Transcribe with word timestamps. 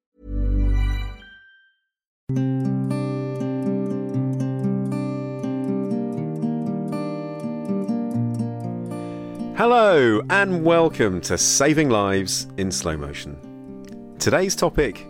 Hello, 9.63 10.23
and 10.31 10.63
welcome 10.63 11.21
to 11.21 11.37
Saving 11.37 11.87
Lives 11.87 12.47
in 12.57 12.71
Slow 12.71 12.97
Motion. 12.97 14.15
Today's 14.17 14.55
topic 14.55 15.05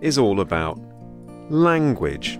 is 0.00 0.18
all 0.18 0.38
about 0.38 0.78
language. 1.50 2.38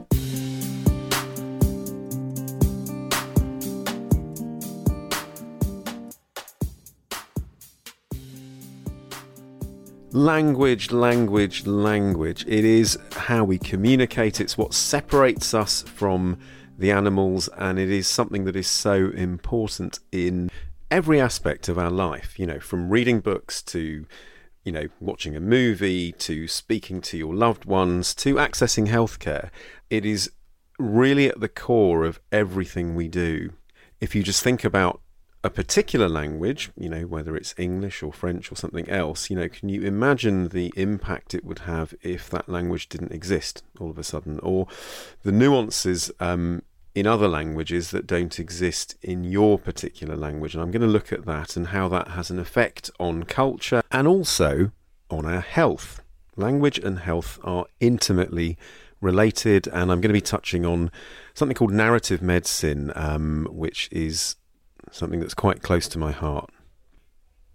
Language, 10.13 10.93
language, 10.93 11.67
language. 11.67 12.45
It 12.47 12.65
is 12.65 12.97
how 13.17 13.43
we 13.43 13.59
communicate, 13.59 14.41
it's 14.41 14.57
what 14.57 14.75
separates 14.75 15.55
us 15.55 15.83
from 15.83 16.39
the 16.79 16.93
animals, 16.93 17.49
and 17.59 17.81
it 17.81 17.91
is 17.91 18.07
something 18.07 18.45
that 18.45 18.55
is 18.55 18.69
so 18.69 19.11
important 19.11 19.99
in 20.13 20.49
every 20.91 21.21
aspect 21.21 21.69
of 21.69 21.79
our 21.79 21.91
life, 21.91 22.39
you 22.39 22.47
know, 22.47 22.61
from 22.61 22.89
reading 22.89 23.21
books 23.21 23.63
to, 23.63 24.07
you 24.65 24.73
know, 24.73 24.89
watching 25.01 25.37
a 25.37 25.41
movie 25.41 26.13
to 26.13 26.49
speaking 26.49 27.01
to 27.03 27.19
your 27.19 27.35
loved 27.35 27.65
ones 27.65 28.15
to 28.17 28.37
accessing 28.37 28.89
healthcare. 28.89 29.51
It 29.91 30.05
is 30.05 30.31
really 30.79 31.29
at 31.29 31.41
the 31.41 31.49
core 31.49 32.05
of 32.05 32.21
everything 32.33 32.95
we 32.95 33.09
do. 33.09 33.53
If 34.01 34.15
you 34.15 34.23
just 34.23 34.43
think 34.43 34.65
about 34.65 35.01
a 35.45 35.51
particular 35.51 36.09
language, 36.09 36.71
you 36.77 36.89
know, 36.89 37.03
whether 37.03 37.37
it's 37.37 37.55
English 37.57 38.03
or 38.03 38.13
French 38.13 38.51
or 38.51 38.57
something 38.57 38.89
else, 38.89 39.31
you 39.31 39.37
know, 39.37 39.49
can 39.49 39.69
you 39.69 39.83
imagine 39.83 40.49
the 40.49 40.73
impact 40.77 41.35
it 41.35 41.45
would 41.45 41.61
have 41.61 41.95
if 42.03 42.29
that 42.31 42.49
language 42.49 42.89
didn't 42.89 43.13
exist 43.13 43.63
all 43.79 43.91
of 43.91 43.99
a 43.99 44.05
sudden? 44.05 44.41
Or 44.43 44.67
the 45.23 45.33
nuances 45.33 46.11
um, 46.19 46.63
in 46.99 47.07
other 47.07 47.29
languages 47.29 47.91
that 47.93 48.07
don't 48.07 48.41
exist 48.41 48.97
in 49.03 49.23
your 49.23 49.59
particular 49.59 50.17
language. 50.17 50.55
And 50.55 50.63
I'm 50.63 50.71
going 50.71 50.83
to 50.83 50.89
look 50.89 51.13
at 51.13 51.27
that 51.27 51.57
and 51.57 51.69
how 51.69 51.89
that 51.89 52.09
has 52.09 52.31
an 52.31 52.39
effect 52.39 52.91
on 52.99 53.23
culture 53.23 53.83
and 53.93 54.09
also 54.09 54.73
on 55.09 55.25
our 55.25 55.41
health. 55.41 56.01
Language 56.37 56.79
and 56.79 56.99
health 56.99 57.39
are 57.45 57.67
intimately 57.81 58.59
related, 59.01 59.69
and 59.69 59.93
I'm 59.93 60.01
going 60.01 60.09
to 60.11 60.13
be 60.13 60.21
touching 60.21 60.67
on 60.67 60.91
something 61.35 61.55
called 61.55 61.73
narrative 61.73 62.21
medicine, 62.21 62.93
um, 62.97 63.47
which 63.51 63.89
is 63.93 64.37
something 64.91 65.21
that's 65.21 65.35
quite 65.35 65.63
close 65.63 65.89
to 65.89 65.99
my 65.99 66.11
heart. 66.11 66.51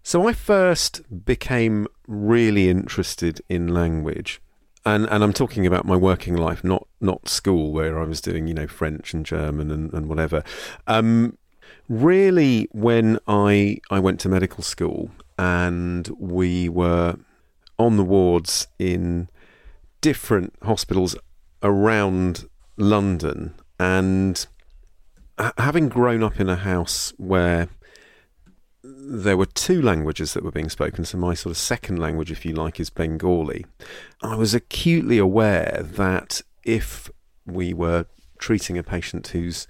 So 0.03 0.27
I 0.27 0.33
first 0.33 1.25
became 1.25 1.87
really 2.07 2.69
interested 2.69 3.41
in 3.49 3.73
language 3.73 4.41
and 4.85 5.07
and 5.09 5.23
I'm 5.23 5.33
talking 5.33 5.65
about 5.65 5.85
my 5.85 5.95
working 5.95 6.35
life, 6.35 6.63
not 6.63 6.87
not 6.99 7.29
school 7.29 7.71
where 7.71 7.99
I 7.99 8.03
was 8.03 8.21
doing 8.21 8.47
you 8.47 8.53
know 8.53 8.67
French 8.67 9.13
and 9.13 9.25
German 9.25 9.71
and, 9.71 9.93
and 9.93 10.07
whatever. 10.07 10.43
Um, 10.87 11.37
really, 11.87 12.67
when 12.71 13.19
I 13.27 13.79
I 13.89 13.99
went 13.99 14.19
to 14.21 14.29
medical 14.29 14.63
school 14.63 15.11
and 15.37 16.07
we 16.19 16.69
were 16.69 17.17
on 17.79 17.97
the 17.97 18.03
wards 18.03 18.67
in 18.77 19.29
different 20.01 20.53
hospitals 20.63 21.15
around 21.61 22.45
London, 22.77 23.55
and 23.79 24.45
having 25.57 25.89
grown 25.89 26.23
up 26.23 26.39
in 26.39 26.49
a 26.49 26.57
house 26.57 27.13
where 27.17 27.69
there 29.05 29.37
were 29.37 29.45
two 29.45 29.81
languages 29.81 30.33
that 30.33 30.43
were 30.43 30.51
being 30.51 30.69
spoken. 30.69 31.05
So, 31.05 31.17
my 31.17 31.33
sort 31.33 31.51
of 31.51 31.57
second 31.57 31.97
language, 31.97 32.31
if 32.31 32.45
you 32.45 32.53
like, 32.53 32.79
is 32.79 32.89
Bengali. 32.89 33.65
I 34.21 34.35
was 34.35 34.53
acutely 34.53 35.17
aware 35.17 35.81
that 35.83 36.41
if 36.63 37.11
we 37.45 37.73
were 37.73 38.05
treating 38.39 38.77
a 38.77 38.83
patient 38.83 39.27
whose 39.27 39.67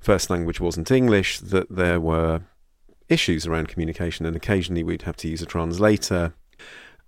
first 0.00 0.30
language 0.30 0.60
wasn't 0.60 0.90
English, 0.90 1.40
that 1.40 1.68
there 1.70 2.00
were 2.00 2.42
issues 3.08 3.46
around 3.46 3.68
communication, 3.68 4.26
and 4.26 4.36
occasionally 4.36 4.82
we'd 4.82 5.02
have 5.02 5.16
to 5.18 5.28
use 5.28 5.42
a 5.42 5.46
translator, 5.46 6.34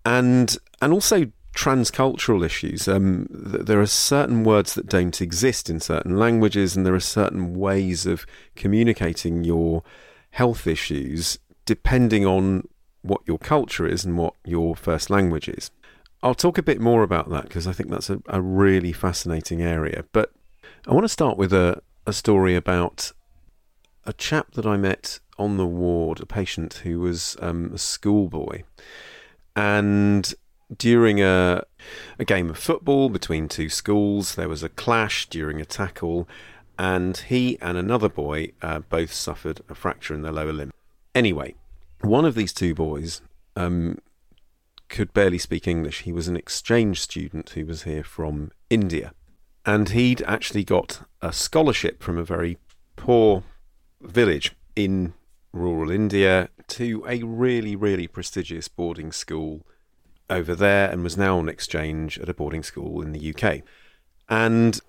and 0.04 0.56
and 0.82 0.92
also 0.92 1.31
transcultural 1.54 2.44
issues. 2.44 2.88
Um, 2.88 3.28
th- 3.52 3.64
there 3.64 3.81
are 3.81 3.86
certain 3.86 4.44
words 4.44 4.75
that 4.75 4.88
don't 4.88 5.20
exist 5.20 5.70
in 5.70 5.81
certain 5.81 6.19
languages, 6.19 6.76
and 6.76 6.84
there 6.84 6.94
are 6.94 7.00
certain 7.00 7.54
ways 7.54 8.06
of 8.06 8.26
communicating 8.54 9.44
your 9.44 9.82
health 10.31 10.66
issues 10.66 11.38
depending 11.64 12.26
on 12.26 12.69
what 13.02 13.20
your 13.26 13.38
culture 13.38 13.86
is 13.86 14.04
and 14.04 14.16
what 14.16 14.34
your 14.44 14.75
first 14.75 15.10
language 15.10 15.48
is. 15.48 15.70
I'll 16.22 16.34
talk 16.34 16.56
a 16.56 16.62
bit 16.62 16.80
more 16.80 17.02
about 17.02 17.28
that 17.30 17.44
because 17.44 17.66
I 17.66 17.72
think 17.72 17.91
that's 17.91 18.08
a, 18.08 18.20
a, 18.26 18.41
really 18.41 18.92
fascinating 18.92 19.60
area. 19.60 20.06
But 20.12 20.32
I 20.86 20.94
want 20.94 21.04
to 21.04 21.08
start 21.08 21.36
with 21.36 21.52
a, 21.52 21.82
a 22.06 22.14
story 22.14 22.56
about 22.56 23.12
a 24.06 24.14
chap 24.14 24.52
that 24.52 24.64
I 24.64 24.78
met 24.78 25.20
on 25.38 25.58
the 25.58 25.66
ward, 25.66 26.20
a 26.20 26.26
patient 26.26 26.75
who 26.84 27.00
was 27.00 27.36
um, 27.41 27.72
a 27.75 27.78
schoolboy. 27.78 28.62
And 29.54 30.32
during 30.76 31.20
a, 31.20 31.64
a 32.19 32.25
game 32.25 32.50
of 32.50 32.58
football 32.58 33.08
between 33.08 33.48
two 33.48 33.69
schools, 33.69 34.34
there 34.34 34.48
was 34.48 34.62
a 34.62 34.69
clash 34.69 35.28
during 35.28 35.60
a 35.60 35.64
tackle, 35.64 36.28
and 36.78 37.16
he 37.16 37.58
and 37.60 37.76
another 37.76 38.08
boy 38.08 38.52
uh, 38.62 38.81
both 38.81 39.12
suffered 39.12 39.60
a 39.69 39.75
fracture 39.75 40.14
in 40.14 40.22
their 40.22 40.32
lower 40.32 40.52
limb. 40.52 40.74
Anyway, 41.14 41.54
one 42.00 42.25
of 42.25 42.34
these 42.34 42.52
two 42.52 42.75
boys 42.75 43.22
um, 43.56 43.98
could 44.88 45.12
barely 45.12 45.38
speak 45.38 45.66
English. 45.66 46.02
He 46.02 46.12
was 46.12 46.28
an 46.28 46.36
exchange 46.36 47.00
student 47.00 47.50
who 47.50 47.64
was 47.66 47.82
here 47.84 48.04
from 48.04 48.50
India. 48.69 49.12
And 49.64 49.91
he'd 49.91 50.22
actually 50.22 50.64
got 50.64 51.06
a 51.22 51.32
scholarship 51.32 52.02
from 52.02 52.19
a 52.19 52.25
very 52.25 52.58
poor 52.97 53.44
village 54.02 54.55
in 54.76 55.14
rural 55.52 55.90
India 55.90 56.49
to 56.69 57.05
a 57.08 57.22
really, 57.22 57.76
really 57.76 58.06
prestigious 58.06 58.69
boarding 58.69 59.12
school 59.12 59.64
over 60.28 60.55
there 60.55 60.90
and 60.90 61.02
was 61.02 61.17
now 61.17 61.38
on 61.38 61.49
exchange 61.49 62.19
at 62.19 62.28
a 62.28 62.34
boarding 62.34 62.62
school 62.62 63.00
in 63.00 63.12
the 63.12 63.34
UK. 63.34 63.62
And 64.28 64.81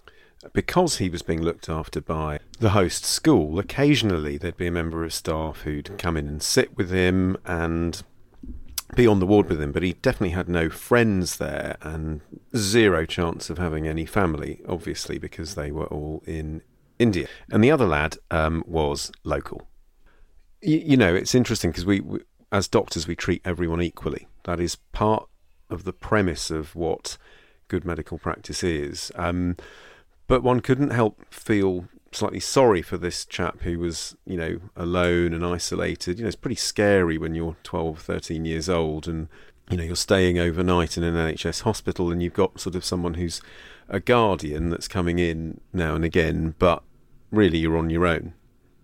because 0.53 0.97
he 0.97 1.09
was 1.09 1.21
being 1.21 1.41
looked 1.41 1.69
after 1.69 2.01
by 2.01 2.39
the 2.59 2.71
host 2.71 3.05
school, 3.05 3.59
occasionally 3.59 4.37
there'd 4.37 4.57
be 4.57 4.67
a 4.67 4.71
member 4.71 5.03
of 5.03 5.13
staff 5.13 5.61
who'd 5.61 5.97
come 5.97 6.17
in 6.17 6.27
and 6.27 6.41
sit 6.41 6.75
with 6.77 6.91
him 6.91 7.37
and 7.45 8.03
be 8.95 9.07
on 9.07 9.19
the 9.19 9.25
ward 9.25 9.49
with 9.49 9.61
him, 9.61 9.71
but 9.71 9.83
he 9.83 9.93
definitely 9.93 10.29
had 10.29 10.47
no 10.47 10.69
friends 10.69 11.37
there 11.37 11.77
and 11.81 12.21
zero 12.55 13.05
chance 13.05 13.49
of 13.49 13.57
having 13.57 13.87
any 13.87 14.05
family, 14.05 14.61
obviously, 14.67 15.17
because 15.17 15.55
they 15.55 15.71
were 15.71 15.87
all 15.87 16.23
in 16.25 16.61
India. 16.99 17.27
And 17.51 17.63
the 17.63 17.71
other 17.71 17.85
lad 17.85 18.17
um, 18.31 18.63
was 18.65 19.11
local. 19.23 19.67
Y- 20.63 20.83
you 20.85 20.97
know, 20.97 21.13
it's 21.13 21.35
interesting 21.35 21.71
because 21.71 21.85
we, 21.85 21.99
we, 21.99 22.19
as 22.51 22.67
doctors, 22.67 23.07
we 23.07 23.15
treat 23.15 23.41
everyone 23.43 23.81
equally. 23.81 24.27
That 24.43 24.59
is 24.59 24.75
part 24.93 25.27
of 25.69 25.83
the 25.83 25.93
premise 25.93 26.51
of 26.51 26.75
what 26.75 27.17
good 27.67 27.85
medical 27.85 28.17
practice 28.17 28.63
is. 28.63 29.11
Um, 29.15 29.57
but 30.27 30.43
one 30.43 30.59
couldn't 30.59 30.91
help 30.91 31.21
feel 31.33 31.87
slightly 32.11 32.39
sorry 32.39 32.81
for 32.81 32.97
this 32.97 33.25
chap 33.25 33.61
who 33.61 33.77
was, 33.79 34.15
you 34.25 34.37
know, 34.37 34.59
alone 34.75 35.33
and 35.33 35.45
isolated. 35.45 36.17
You 36.17 36.23
know, 36.23 36.27
it's 36.27 36.35
pretty 36.35 36.55
scary 36.55 37.17
when 37.17 37.35
you're 37.35 37.57
12, 37.63 37.99
13 37.99 38.45
years 38.45 38.69
old 38.69 39.07
and, 39.07 39.27
you 39.69 39.77
know, 39.77 39.83
you're 39.83 39.95
staying 39.95 40.39
overnight 40.39 40.97
in 40.97 41.03
an 41.03 41.15
NHS 41.15 41.61
hospital 41.61 42.11
and 42.11 42.23
you've 42.23 42.33
got 42.33 42.59
sort 42.59 42.75
of 42.75 42.85
someone 42.85 43.15
who's 43.15 43.41
a 43.89 43.99
guardian 43.99 44.69
that's 44.69 44.87
coming 44.87 45.19
in 45.19 45.59
now 45.73 45.95
and 45.95 46.05
again, 46.05 46.55
but 46.57 46.83
really 47.31 47.59
you're 47.59 47.77
on 47.77 47.89
your 47.89 48.05
own. 48.05 48.33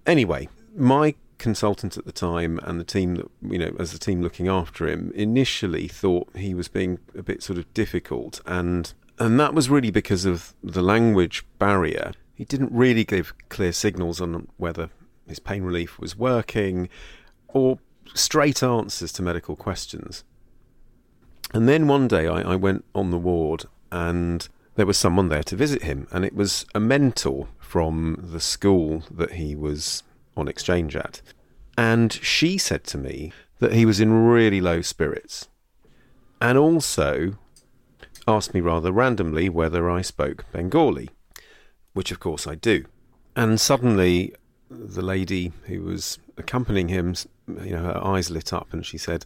Anyway, 0.05 0.49
my 0.75 1.15
consultant 1.37 1.97
at 1.97 2.05
the 2.05 2.11
time 2.11 2.59
and 2.61 2.79
the 2.79 2.83
team 2.83 3.15
that 3.15 3.25
you 3.41 3.57
know 3.57 3.75
as 3.79 3.91
the 3.91 3.97
team 3.97 4.21
looking 4.21 4.47
after 4.47 4.87
him 4.87 5.11
initially 5.15 5.87
thought 5.87 6.29
he 6.35 6.53
was 6.53 6.67
being 6.67 6.99
a 7.17 7.23
bit 7.23 7.41
sort 7.41 7.57
of 7.57 7.73
difficult 7.73 8.39
and 8.45 8.93
and 9.19 9.39
that 9.39 9.53
was 9.53 9.69
really 9.69 9.91
because 9.91 10.25
of 10.25 10.53
the 10.63 10.81
language 10.81 11.45
barrier 11.59 12.11
he 12.33 12.45
didn't 12.45 12.71
really 12.71 13.03
give 13.03 13.33
clear 13.49 13.71
signals 13.71 14.19
on 14.19 14.47
whether 14.57 14.89
his 15.27 15.39
pain 15.39 15.63
relief 15.63 15.99
was 15.99 16.17
working 16.17 16.89
or 17.47 17.79
straight 18.13 18.63
answers 18.63 19.11
to 19.11 19.21
medical 19.21 19.55
questions 19.55 20.23
and 21.53 21.67
then 21.67 21.87
one 21.87 22.07
day 22.07 22.27
I, 22.27 22.53
I 22.53 22.55
went 22.55 22.85
on 22.95 23.11
the 23.11 23.17
ward 23.17 23.65
and 23.91 24.47
there 24.75 24.85
was 24.85 24.97
someone 24.97 25.29
there 25.29 25.43
to 25.43 25.55
visit 25.55 25.83
him 25.83 26.07
and 26.11 26.23
it 26.23 26.33
was 26.33 26.65
a 26.73 26.79
mentor 26.79 27.47
from 27.59 28.17
the 28.31 28.39
school 28.39 29.03
that 29.11 29.33
he 29.33 29.55
was 29.55 30.03
on 30.37 30.47
exchange 30.47 30.95
at. 30.95 31.21
And 31.77 32.11
she 32.13 32.57
said 32.57 32.83
to 32.85 32.97
me 32.97 33.33
that 33.59 33.73
he 33.73 33.85
was 33.85 33.99
in 33.99 34.11
really 34.11 34.61
low 34.61 34.81
spirits. 34.81 35.49
And 36.39 36.57
also 36.57 37.37
asked 38.27 38.53
me 38.53 38.61
rather 38.61 38.91
randomly 38.91 39.49
whether 39.49 39.89
I 39.89 40.01
spoke 40.01 40.45
Bengali, 40.51 41.09
which 41.93 42.11
of 42.11 42.19
course 42.19 42.47
I 42.47 42.55
do. 42.55 42.85
And 43.35 43.59
suddenly 43.59 44.33
the 44.69 45.01
lady 45.01 45.51
who 45.65 45.83
was 45.83 46.19
accompanying 46.37 46.87
him, 46.87 47.15
you 47.47 47.71
know, 47.71 47.83
her 47.83 48.03
eyes 48.03 48.29
lit 48.29 48.53
up 48.53 48.73
and 48.73 48.85
she 48.85 48.97
said, 48.97 49.25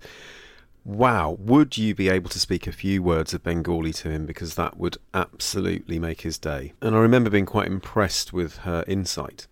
Wow, 0.83 1.37
would 1.39 1.79
you 1.79 1.95
be 1.95 2.09
able 2.09 2.29
to 2.29 2.39
speak 2.39 2.67
a 2.67 2.71
few 2.71 3.01
words 3.01 3.33
of 3.33 3.41
Bengali 3.41 3.91
to 3.93 4.09
him 4.11 4.27
because 4.27 4.53
that 4.53 4.77
would 4.77 4.97
absolutely 5.15 5.97
make 5.97 6.21
his 6.21 6.37
day? 6.37 6.73
And 6.79 6.95
I 6.95 6.99
remember 6.99 7.31
being 7.31 7.47
quite 7.47 7.67
impressed 7.67 8.33
with 8.33 8.57
her 8.57 8.83
insight. 8.87 9.47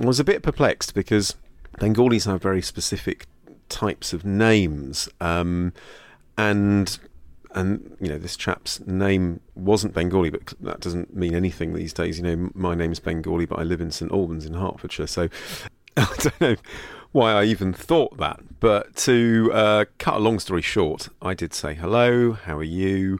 I 0.00 0.06
was 0.06 0.18
a 0.18 0.24
bit 0.24 0.42
perplexed 0.42 0.94
because 0.94 1.34
Bengalis 1.78 2.24
have 2.24 2.40
very 2.40 2.62
specific 2.62 3.26
types 3.68 4.14
of 4.14 4.24
names, 4.24 5.10
um, 5.20 5.74
and 6.38 6.98
and 7.58 7.96
you 8.00 8.08
know 8.08 8.18
this 8.18 8.36
chap's 8.36 8.80
name 8.86 9.40
wasn't 9.56 9.92
Bengali, 9.92 10.30
but 10.30 10.54
that 10.60 10.78
doesn't 10.78 11.14
mean 11.14 11.34
anything 11.34 11.74
these 11.74 11.92
days. 11.92 12.18
You 12.18 12.24
know, 12.24 12.50
my 12.54 12.76
name's 12.76 13.00
Bengali, 13.00 13.46
but 13.46 13.58
I 13.58 13.64
live 13.64 13.80
in 13.80 13.90
St 13.90 14.12
Albans 14.12 14.46
in 14.46 14.54
Hertfordshire, 14.54 15.08
so 15.08 15.28
I 15.96 16.14
don't 16.18 16.40
know 16.40 16.56
why 17.10 17.32
I 17.32 17.44
even 17.44 17.72
thought 17.72 18.16
that. 18.18 18.60
But 18.60 18.94
to 18.96 19.50
uh, 19.52 19.84
cut 19.98 20.14
a 20.14 20.18
long 20.18 20.38
story 20.38 20.62
short, 20.62 21.08
I 21.20 21.34
did 21.34 21.52
say 21.52 21.74
hello. 21.74 22.32
How 22.32 22.58
are 22.58 22.62
you? 22.62 23.18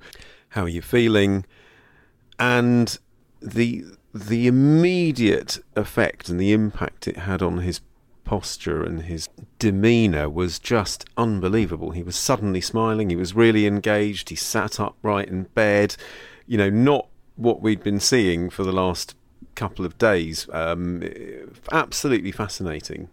How 0.50 0.62
are 0.62 0.68
you 0.68 0.82
feeling? 0.82 1.44
And 2.38 2.96
the 3.42 3.84
the 4.14 4.46
immediate 4.46 5.58
effect 5.74 6.28
and 6.28 6.40
the 6.40 6.52
impact 6.52 7.08
it 7.08 7.16
had 7.18 7.42
on 7.42 7.58
his 7.58 7.80
posture 8.28 8.84
and 8.84 9.04
his 9.04 9.26
demeanour 9.58 10.28
was 10.28 10.58
just 10.58 11.06
unbelievable. 11.16 11.92
He 11.92 12.02
was 12.02 12.14
suddenly 12.14 12.60
smiling, 12.60 13.08
he 13.08 13.16
was 13.16 13.34
really 13.34 13.66
engaged, 13.66 14.28
he 14.28 14.36
sat 14.36 14.78
upright 14.78 15.28
in 15.28 15.44
bed, 15.54 15.96
you 16.46 16.58
know, 16.58 16.68
not 16.68 17.08
what 17.36 17.62
we'd 17.62 17.82
been 17.82 18.00
seeing 18.00 18.50
for 18.50 18.64
the 18.64 18.72
last 18.72 19.14
couple 19.54 19.86
of 19.86 19.96
days. 19.96 20.46
Um, 20.52 21.02
absolutely 21.72 22.30
fascinating. 22.30 23.08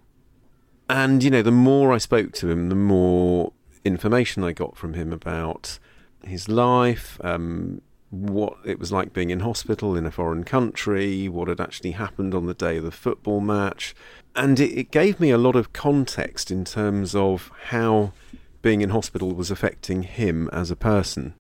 And, 0.90 1.24
you 1.24 1.32
know, 1.32 1.42
the 1.42 1.50
more 1.50 1.94
I 1.94 1.98
spoke 1.98 2.34
to 2.34 2.50
him, 2.50 2.68
the 2.68 2.76
more 2.76 3.54
information 3.86 4.44
I 4.44 4.52
got 4.52 4.76
from 4.76 4.96
him 4.96 5.14
about 5.14 5.80
his 6.26 6.50
life, 6.50 7.20
um, 7.24 7.82
what 8.10 8.58
it 8.66 8.80
was 8.80 8.92
like 8.92 9.14
being 9.14 9.30
in 9.30 9.40
hospital 9.40 9.96
in 9.96 10.06
a 10.06 10.12
foreign 10.12 10.44
country, 10.44 11.30
what 11.30 11.48
had 11.48 11.62
actually 11.62 11.92
happened 11.92 12.36
on 12.36 12.48
the 12.48 12.54
day 12.54 12.78
of 12.78 12.84
the 12.84 12.92
football 12.92 13.40
match. 13.40 13.96
And 14.36 14.60
it, 14.60 14.78
it 14.78 14.92
gave 14.92 15.20
me 15.20 15.32
a 15.32 15.38
lot 15.38 15.56
of 15.56 15.74
context 15.74 16.52
in 16.52 16.66
terms 16.66 17.16
of 17.16 17.52
how 17.68 18.14
being 18.62 18.82
in 18.82 18.90
hospital 18.90 19.34
was 19.34 19.52
affecting 19.52 20.04
him 20.04 20.50
as 20.52 20.72
a 20.72 20.76
person. 20.76 21.36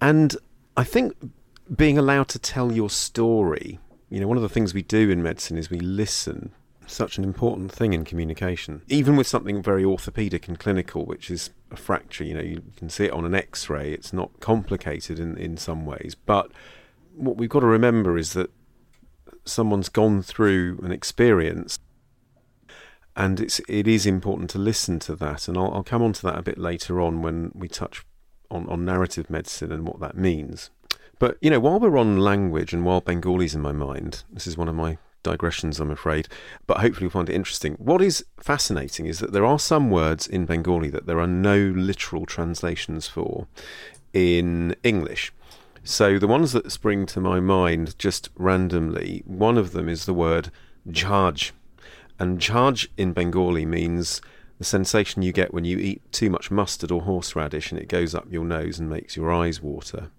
And 0.00 0.36
I 0.76 0.84
think 0.84 1.14
being 1.74 1.98
allowed 1.98 2.28
to 2.28 2.38
tell 2.38 2.72
your 2.72 2.90
story, 2.90 3.78
you 4.08 4.20
know, 4.20 4.26
one 4.26 4.36
of 4.36 4.42
the 4.42 4.48
things 4.48 4.72
we 4.72 4.82
do 4.82 5.10
in 5.10 5.22
medicine 5.22 5.58
is 5.58 5.70
we 5.70 5.80
listen 5.80 6.52
such 6.86 7.18
an 7.18 7.24
important 7.24 7.70
thing 7.70 7.92
in 7.92 8.04
communication. 8.04 8.82
Even 8.88 9.16
with 9.16 9.26
something 9.26 9.62
very 9.62 9.84
orthopedic 9.84 10.48
and 10.48 10.58
clinical, 10.58 11.04
which 11.04 11.30
is 11.30 11.50
a 11.70 11.76
fracture, 11.76 12.24
you 12.24 12.34
know, 12.34 12.40
you 12.40 12.62
can 12.76 12.88
see 12.88 13.04
it 13.04 13.12
on 13.12 13.24
an 13.24 13.34
x 13.34 13.68
ray, 13.70 13.92
it's 13.92 14.12
not 14.12 14.40
complicated 14.40 15.18
in, 15.18 15.36
in 15.36 15.56
some 15.56 15.86
ways. 15.86 16.16
But 16.26 16.50
what 17.14 17.36
we've 17.36 17.48
got 17.48 17.60
to 17.60 17.66
remember 17.66 18.18
is 18.18 18.32
that 18.32 18.50
someone's 19.44 19.88
gone 19.88 20.22
through 20.22 20.80
an 20.82 20.92
experience 20.92 21.78
and 23.20 23.38
it's 23.38 23.60
it 23.68 23.86
is 23.86 24.06
important 24.06 24.48
to 24.50 24.58
listen 24.58 24.98
to 24.98 25.14
that 25.14 25.46
and 25.46 25.56
I'll, 25.58 25.72
I'll 25.74 25.82
come 25.82 26.02
on 26.02 26.12
to 26.14 26.22
that 26.22 26.38
a 26.38 26.42
bit 26.42 26.58
later 26.58 27.00
on 27.00 27.22
when 27.22 27.52
we 27.54 27.68
touch 27.68 28.04
on, 28.50 28.66
on 28.68 28.84
narrative 28.84 29.28
medicine 29.28 29.70
and 29.70 29.86
what 29.86 30.00
that 30.00 30.16
means 30.16 30.70
but 31.18 31.36
you 31.40 31.50
know 31.50 31.60
while 31.60 31.78
we're 31.78 31.98
on 31.98 32.18
language 32.18 32.72
and 32.72 32.84
while 32.84 33.02
Bengali's 33.02 33.54
in 33.54 33.60
my 33.60 33.72
mind 33.72 34.24
this 34.32 34.46
is 34.46 34.56
one 34.56 34.68
of 34.68 34.74
my 34.74 34.98
digressions, 35.22 35.80
I'm 35.80 35.90
afraid, 35.90 36.28
but 36.66 36.78
hopefully 36.78 37.04
you'll 37.04 37.10
find 37.10 37.28
it 37.28 37.34
interesting. 37.34 37.74
What 37.74 38.00
is 38.02 38.24
fascinating 38.38 39.06
is 39.06 39.18
that 39.18 39.32
there 39.32 39.44
are 39.44 39.58
some 39.58 39.90
words 39.90 40.26
in 40.26 40.46
Bengali 40.46 40.88
that 40.90 41.06
there 41.06 41.20
are 41.20 41.26
no 41.26 41.56
literal 41.58 42.26
translations 42.26 43.06
for 43.06 43.46
in 44.12 44.74
English. 44.82 45.32
So 45.84 46.18
the 46.18 46.26
ones 46.26 46.52
that 46.52 46.72
spring 46.72 47.06
to 47.06 47.20
my 47.20 47.40
mind 47.40 47.98
just 47.98 48.28
randomly, 48.34 49.22
one 49.26 49.56
of 49.56 49.72
them 49.72 49.88
is 49.88 50.06
the 50.06 50.14
word 50.14 50.50
jhaj. 50.88 51.52
And 52.20 52.38
jhaj 52.38 52.86
in 52.98 53.14
Bengali 53.14 53.64
means 53.64 54.20
the 54.58 54.64
sensation 54.64 55.22
you 55.22 55.32
get 55.32 55.54
when 55.54 55.64
you 55.64 55.78
eat 55.78 56.02
too 56.12 56.28
much 56.28 56.50
mustard 56.50 56.90
or 56.90 57.00
horseradish 57.00 57.72
and 57.72 57.80
it 57.80 57.88
goes 57.88 58.14
up 58.14 58.30
your 58.30 58.44
nose 58.44 58.78
and 58.78 58.90
makes 58.90 59.16
your 59.16 59.32
eyes 59.32 59.62
water. 59.62 60.10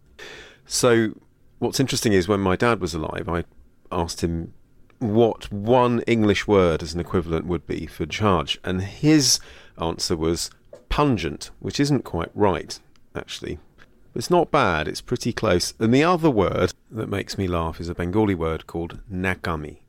So 0.65 1.13
what's 1.59 1.79
interesting 1.79 2.11
is 2.11 2.27
when 2.27 2.39
my 2.39 2.55
dad 2.55 2.81
was 2.81 2.95
alive, 2.95 3.29
I 3.29 3.43
asked 3.91 4.21
him 4.21 4.51
what 4.97 5.51
one 5.51 6.01
English 6.01 6.47
word 6.47 6.81
as 6.81 6.95
an 6.95 6.99
equivalent 6.99 7.45
would 7.45 7.67
be 7.67 7.85
for 7.85 8.07
jhaj, 8.07 8.57
and 8.63 8.81
his 8.81 9.39
answer 9.79 10.17
was 10.17 10.49
pungent, 10.89 11.51
which 11.59 11.79
isn't 11.79 12.03
quite 12.03 12.31
right, 12.33 12.79
actually. 13.15 13.59
It's 14.15 14.29
not 14.29 14.51
bad, 14.51 14.87
it's 14.87 15.01
pretty 15.01 15.33
close. 15.33 15.73
And 15.79 15.93
the 15.93 16.03
other 16.03 16.31
word 16.31 16.73
that 16.89 17.09
makes 17.09 17.37
me 17.37 17.47
laugh 17.47 17.79
is 17.79 17.89
a 17.89 17.95
Bengali 17.95 18.35
word 18.35 18.65
called 18.65 18.99
nakami. 19.11 19.80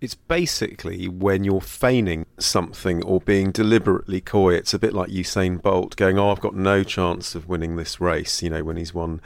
It's 0.00 0.14
basically 0.14 1.08
when 1.08 1.44
you're 1.44 1.60
feigning 1.60 2.24
something 2.38 3.04
or 3.04 3.20
being 3.20 3.50
deliberately 3.50 4.22
coy. 4.22 4.54
It's 4.54 4.72
a 4.72 4.78
bit 4.78 4.94
like 4.94 5.10
Usain 5.10 5.60
Bolt 5.60 5.94
going, 5.96 6.18
Oh, 6.18 6.30
I've 6.30 6.40
got 6.40 6.54
no 6.54 6.82
chance 6.82 7.34
of 7.34 7.48
winning 7.48 7.76
this 7.76 8.00
race, 8.00 8.42
you 8.42 8.48
know, 8.48 8.64
when 8.64 8.78
he's 8.78 8.94
won 8.94 9.20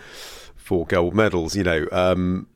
four 0.56 0.84
gold 0.86 1.14
medals, 1.14 1.54
you 1.54 1.62
know. 1.62 1.86
Um, 1.92 2.48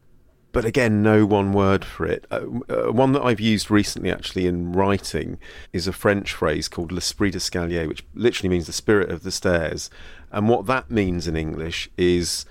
but 0.50 0.64
again, 0.64 1.02
no 1.02 1.26
one 1.26 1.52
word 1.52 1.84
for 1.84 2.06
it. 2.06 2.26
Uh, 2.30 2.40
uh, 2.68 2.90
one 2.90 3.12
that 3.12 3.22
I've 3.22 3.38
used 3.38 3.70
recently, 3.70 4.10
actually, 4.10 4.46
in 4.46 4.72
writing, 4.72 5.38
is 5.72 5.86
a 5.86 5.92
French 5.92 6.32
phrase 6.32 6.68
called 6.68 6.90
l'esprit 6.90 7.32
d'escalier, 7.32 7.86
which 7.86 8.04
literally 8.14 8.48
means 8.48 8.66
the 8.66 8.72
spirit 8.72 9.10
of 9.10 9.22
the 9.22 9.30
stairs. 9.30 9.90
And 10.32 10.48
what 10.48 10.66
that 10.66 10.90
means 10.90 11.28
in 11.28 11.36
English 11.36 11.90
is 11.96 12.46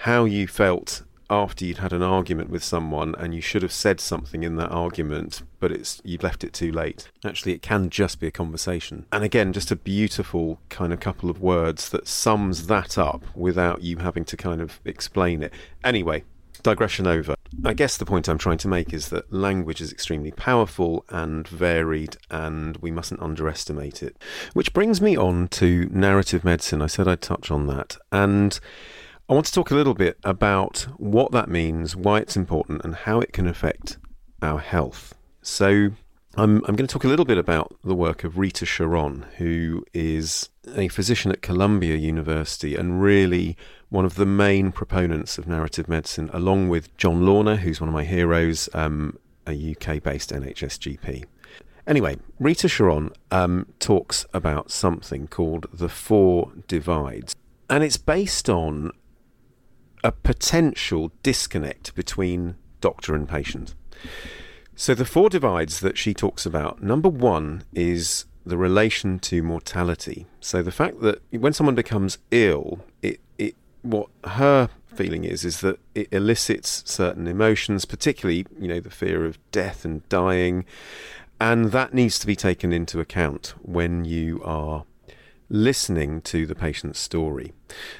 how 0.00 0.24
you 0.24 0.48
felt 0.48 1.02
after 1.28 1.64
you'd 1.64 1.78
had 1.78 1.92
an 1.92 2.02
argument 2.02 2.50
with 2.50 2.62
someone 2.62 3.14
and 3.16 3.34
you 3.34 3.40
should 3.40 3.62
have 3.62 3.72
said 3.72 4.00
something 4.00 4.42
in 4.42 4.56
that 4.56 4.70
argument, 4.70 5.42
but 5.60 5.72
it's 5.72 6.00
you've 6.04 6.22
left 6.22 6.44
it 6.44 6.52
too 6.52 6.72
late. 6.72 7.10
Actually, 7.24 7.52
it 7.52 7.62
can 7.62 7.90
just 7.90 8.20
be 8.20 8.26
a 8.26 8.30
conversation. 8.30 9.06
And 9.12 9.24
again, 9.24 9.52
just 9.52 9.70
a 9.70 9.76
beautiful 9.76 10.60
kind 10.68 10.92
of 10.92 11.00
couple 11.00 11.30
of 11.30 11.40
words 11.40 11.88
that 11.90 12.06
sums 12.06 12.66
that 12.66 12.96
up 12.98 13.24
without 13.34 13.82
you 13.82 13.98
having 13.98 14.24
to 14.26 14.36
kind 14.36 14.60
of 14.60 14.80
explain 14.84 15.42
it. 15.42 15.52
Anyway, 15.82 16.24
digression 16.62 17.06
over. 17.06 17.36
I 17.64 17.74
guess 17.74 17.96
the 17.96 18.04
point 18.04 18.28
I'm 18.28 18.38
trying 18.38 18.58
to 18.58 18.68
make 18.68 18.92
is 18.92 19.08
that 19.08 19.32
language 19.32 19.80
is 19.80 19.92
extremely 19.92 20.32
powerful 20.32 21.04
and 21.08 21.46
varied, 21.46 22.16
and 22.30 22.76
we 22.78 22.90
mustn't 22.90 23.22
underestimate 23.22 24.02
it. 24.02 24.16
Which 24.52 24.72
brings 24.72 25.00
me 25.00 25.16
on 25.16 25.48
to 25.48 25.88
narrative 25.92 26.44
medicine. 26.44 26.82
I 26.82 26.86
said 26.86 27.06
I'd 27.08 27.22
touch 27.22 27.50
on 27.50 27.66
that. 27.68 27.96
And 28.10 28.58
I 29.28 29.34
want 29.34 29.46
to 29.46 29.52
talk 29.52 29.72
a 29.72 29.74
little 29.74 29.94
bit 29.94 30.18
about 30.22 30.86
what 30.98 31.32
that 31.32 31.48
means, 31.48 31.96
why 31.96 32.20
it's 32.20 32.36
important, 32.36 32.84
and 32.84 32.94
how 32.94 33.18
it 33.18 33.32
can 33.32 33.48
affect 33.48 33.98
our 34.40 34.60
health. 34.60 35.14
So, 35.42 35.90
I'm, 36.36 36.62
I'm 36.64 36.76
going 36.76 36.86
to 36.86 36.92
talk 36.92 37.02
a 37.02 37.08
little 37.08 37.24
bit 37.24 37.36
about 37.36 37.74
the 37.82 37.96
work 37.96 38.22
of 38.22 38.38
Rita 38.38 38.64
Charon, 38.64 39.26
who 39.38 39.84
is 39.92 40.50
a 40.76 40.86
physician 40.86 41.32
at 41.32 41.42
Columbia 41.42 41.96
University 41.96 42.76
and 42.76 43.02
really 43.02 43.56
one 43.88 44.04
of 44.04 44.14
the 44.14 44.26
main 44.26 44.70
proponents 44.70 45.38
of 45.38 45.48
narrative 45.48 45.88
medicine, 45.88 46.30
along 46.32 46.68
with 46.68 46.96
John 46.96 47.22
Launer, 47.22 47.56
who's 47.56 47.80
one 47.80 47.88
of 47.88 47.94
my 47.94 48.04
heroes, 48.04 48.68
um, 48.74 49.18
a 49.44 49.52
UK 49.72 50.00
based 50.00 50.30
NHS 50.30 50.78
GP. 50.78 51.24
Anyway, 51.84 52.16
Rita 52.38 52.68
Charon 52.68 53.10
um, 53.32 53.66
talks 53.80 54.24
about 54.32 54.70
something 54.70 55.26
called 55.26 55.66
the 55.72 55.88
Four 55.88 56.52
Divides, 56.68 57.34
and 57.68 57.82
it's 57.82 57.96
based 57.96 58.48
on 58.48 58.92
a 60.06 60.12
potential 60.12 61.10
disconnect 61.24 61.92
between 61.96 62.54
doctor 62.80 63.12
and 63.12 63.28
patient. 63.28 63.74
So, 64.76 64.94
the 64.94 65.04
four 65.04 65.28
divides 65.28 65.80
that 65.80 65.98
she 65.98 66.14
talks 66.14 66.46
about 66.46 66.80
number 66.80 67.08
one 67.08 67.64
is 67.74 68.24
the 68.44 68.56
relation 68.56 69.18
to 69.18 69.42
mortality. 69.42 70.28
So, 70.38 70.62
the 70.62 70.70
fact 70.70 71.00
that 71.00 71.22
when 71.32 71.52
someone 71.52 71.74
becomes 71.74 72.18
ill, 72.30 72.84
it, 73.02 73.18
it 73.36 73.56
what 73.82 74.08
her 74.22 74.68
feeling 74.86 75.24
is 75.24 75.44
is 75.44 75.60
that 75.62 75.80
it 75.96 76.06
elicits 76.12 76.84
certain 76.86 77.26
emotions, 77.26 77.84
particularly 77.84 78.46
you 78.60 78.68
know 78.68 78.78
the 78.78 78.90
fear 78.90 79.26
of 79.26 79.40
death 79.50 79.84
and 79.84 80.08
dying, 80.08 80.64
and 81.40 81.72
that 81.72 81.94
needs 81.94 82.20
to 82.20 82.28
be 82.28 82.36
taken 82.36 82.72
into 82.72 83.00
account 83.00 83.54
when 83.60 84.04
you 84.04 84.40
are 84.44 84.84
listening 85.48 86.20
to 86.22 86.46
the 86.46 86.54
patient's 86.54 86.98
story. 86.98 87.52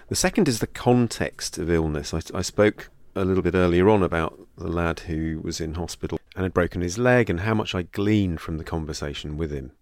The 0.08 0.16
second 0.16 0.48
is 0.48 0.58
the 0.58 0.66
context 0.66 1.58
of 1.58 1.70
illness. 1.70 2.12
I, 2.12 2.20
I, 2.34 2.42
spoke 2.42 2.90
a 3.14 3.24
little 3.24 3.42
bit 3.42 3.54
earlier 3.54 3.88
on 3.88 4.02
about 4.02 4.38
the 4.56 4.68
lad 4.68 5.00
who 5.00 5.40
was 5.42 5.60
in 5.60 5.74
hospital 5.74 6.18
and 6.34 6.42
had 6.42 6.54
broken 6.54 6.80
his 6.80 6.98
leg 6.98 7.30
and 7.30 7.40
how 7.40 7.54
much 7.54 7.74
I 7.74 7.82
gleaned 7.82 8.40
from 8.40 8.58
the 8.58 8.64
conversation 8.64 9.36
with 9.36 9.50
him. 9.50 9.72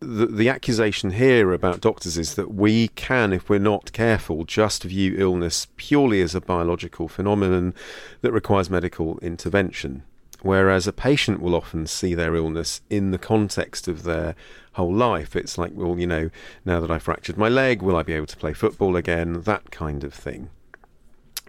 The, 0.00 0.26
the 0.26 0.48
accusation 0.48 1.12
here 1.12 1.52
about 1.52 1.80
doctors 1.80 2.18
is 2.18 2.34
that 2.34 2.52
we 2.52 2.88
can, 2.88 3.32
if 3.32 3.48
we're 3.48 3.60
not 3.60 3.92
careful, 3.92 4.44
just 4.44 4.82
view 4.82 5.14
illness 5.16 5.68
purely 5.76 6.20
as 6.20 6.34
a 6.34 6.40
biological 6.40 7.08
phenomenon 7.08 7.74
that 8.20 8.32
requires 8.32 8.68
medical 8.68 9.18
intervention. 9.20 10.02
Whereas 10.42 10.86
a 10.86 10.92
patient 10.92 11.40
will 11.40 11.54
often 11.54 11.86
see 11.86 12.14
their 12.14 12.34
illness 12.34 12.80
in 12.90 13.12
the 13.12 13.18
context 13.18 13.88
of 13.88 14.02
their 14.02 14.34
whole 14.72 14.92
life. 14.92 15.36
It's 15.36 15.56
like, 15.56 15.72
well, 15.74 15.98
you 15.98 16.06
know, 16.06 16.30
now 16.64 16.80
that 16.80 16.90
I 16.90 16.98
fractured 16.98 17.38
my 17.38 17.48
leg, 17.48 17.80
will 17.80 17.96
I 17.96 18.02
be 18.02 18.14
able 18.14 18.26
to 18.26 18.36
play 18.36 18.52
football 18.52 18.96
again? 18.96 19.42
That 19.42 19.70
kind 19.70 20.02
of 20.02 20.12
thing. 20.12 20.50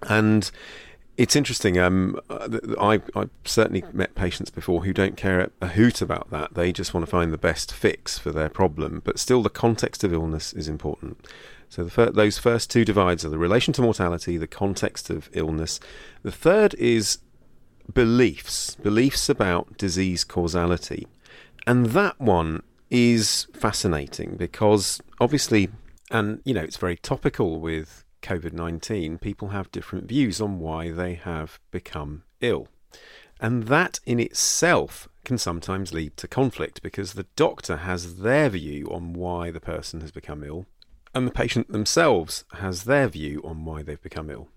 And 0.08 0.50
it's 1.18 1.36
interesting. 1.36 1.78
Um, 1.78 2.20
I, 2.30 3.02
I've 3.16 3.30
certainly 3.46 3.84
met 3.94 4.16
patients 4.16 4.50
before 4.50 4.84
who 4.84 4.94
don't 4.94 5.18
care 5.18 5.50
a 5.62 5.68
hoot 5.68 6.02
about 6.02 6.30
that. 6.32 6.54
They 6.54 6.72
just 6.72 6.94
want 6.94 7.06
to 7.06 7.10
find 7.10 7.32
the 7.32 7.38
best 7.38 7.74
fix 7.74 8.18
for 8.18 8.32
their 8.32 8.50
problem. 8.50 9.02
But 9.04 9.20
still, 9.20 9.42
the 9.42 9.50
context 9.50 10.04
of 10.04 10.14
illness 10.14 10.54
is 10.54 10.68
important. 10.68 11.26
So 11.70 11.88
fir- 11.88 12.12
those 12.12 12.38
first 12.38 12.70
two 12.70 12.86
divides 12.86 13.26
are 13.26 13.30
the 13.30 13.38
relation 13.38 13.74
to 13.74 13.82
mortality, 13.82 14.38
the 14.38 14.48
context 14.48 15.10
of 15.10 15.30
illness. 15.34 15.80
The 16.22 16.32
third 16.32 16.76
is 16.76 17.20
beliefs, 17.92 18.76
beliefs 18.76 19.30
about 19.30 19.78
disease 19.78 20.24
causality. 20.24 21.08
And 21.66 21.88
that 21.88 22.20
one 22.20 22.64
is 22.90 23.48
fascinating 23.54 24.36
because 24.36 25.02
obviously, 25.20 25.70
and 26.12 26.42
you 26.46 26.54
know, 26.54 26.62
it's 26.62 26.78
very 26.78 26.98
topical 26.98 27.60
with 27.60 28.04
COVID 28.22 28.54
19, 28.54 29.18
people 29.18 29.50
have 29.50 29.72
different 29.72 30.08
views 30.08 30.40
on 30.40 30.60
why 30.60 30.92
they 30.92 31.16
have 31.16 31.60
become 31.72 32.24
ill. 32.42 32.68
And 33.40 33.64
that 33.64 34.00
in 34.06 34.20
itself 34.20 35.10
can 35.26 35.38
sometimes 35.38 35.94
lead 35.94 36.16
to 36.18 36.28
conflict 36.28 36.82
because 36.82 37.14
the 37.14 37.28
doctor 37.36 37.78
has 37.78 38.18
their 38.18 38.50
view 38.50 38.88
on 38.92 39.14
why 39.14 39.52
the 39.52 39.60
person 39.60 40.02
has 40.02 40.12
become 40.12 40.44
ill, 40.44 40.66
and 41.14 41.28
the 41.28 41.32
patient 41.32 41.72
themselves 41.72 42.46
has 42.54 42.84
their 42.84 43.08
view 43.08 43.42
on 43.44 43.66
why 43.66 43.84
they've 43.84 44.02
become 44.02 44.30
ill. 44.30 44.50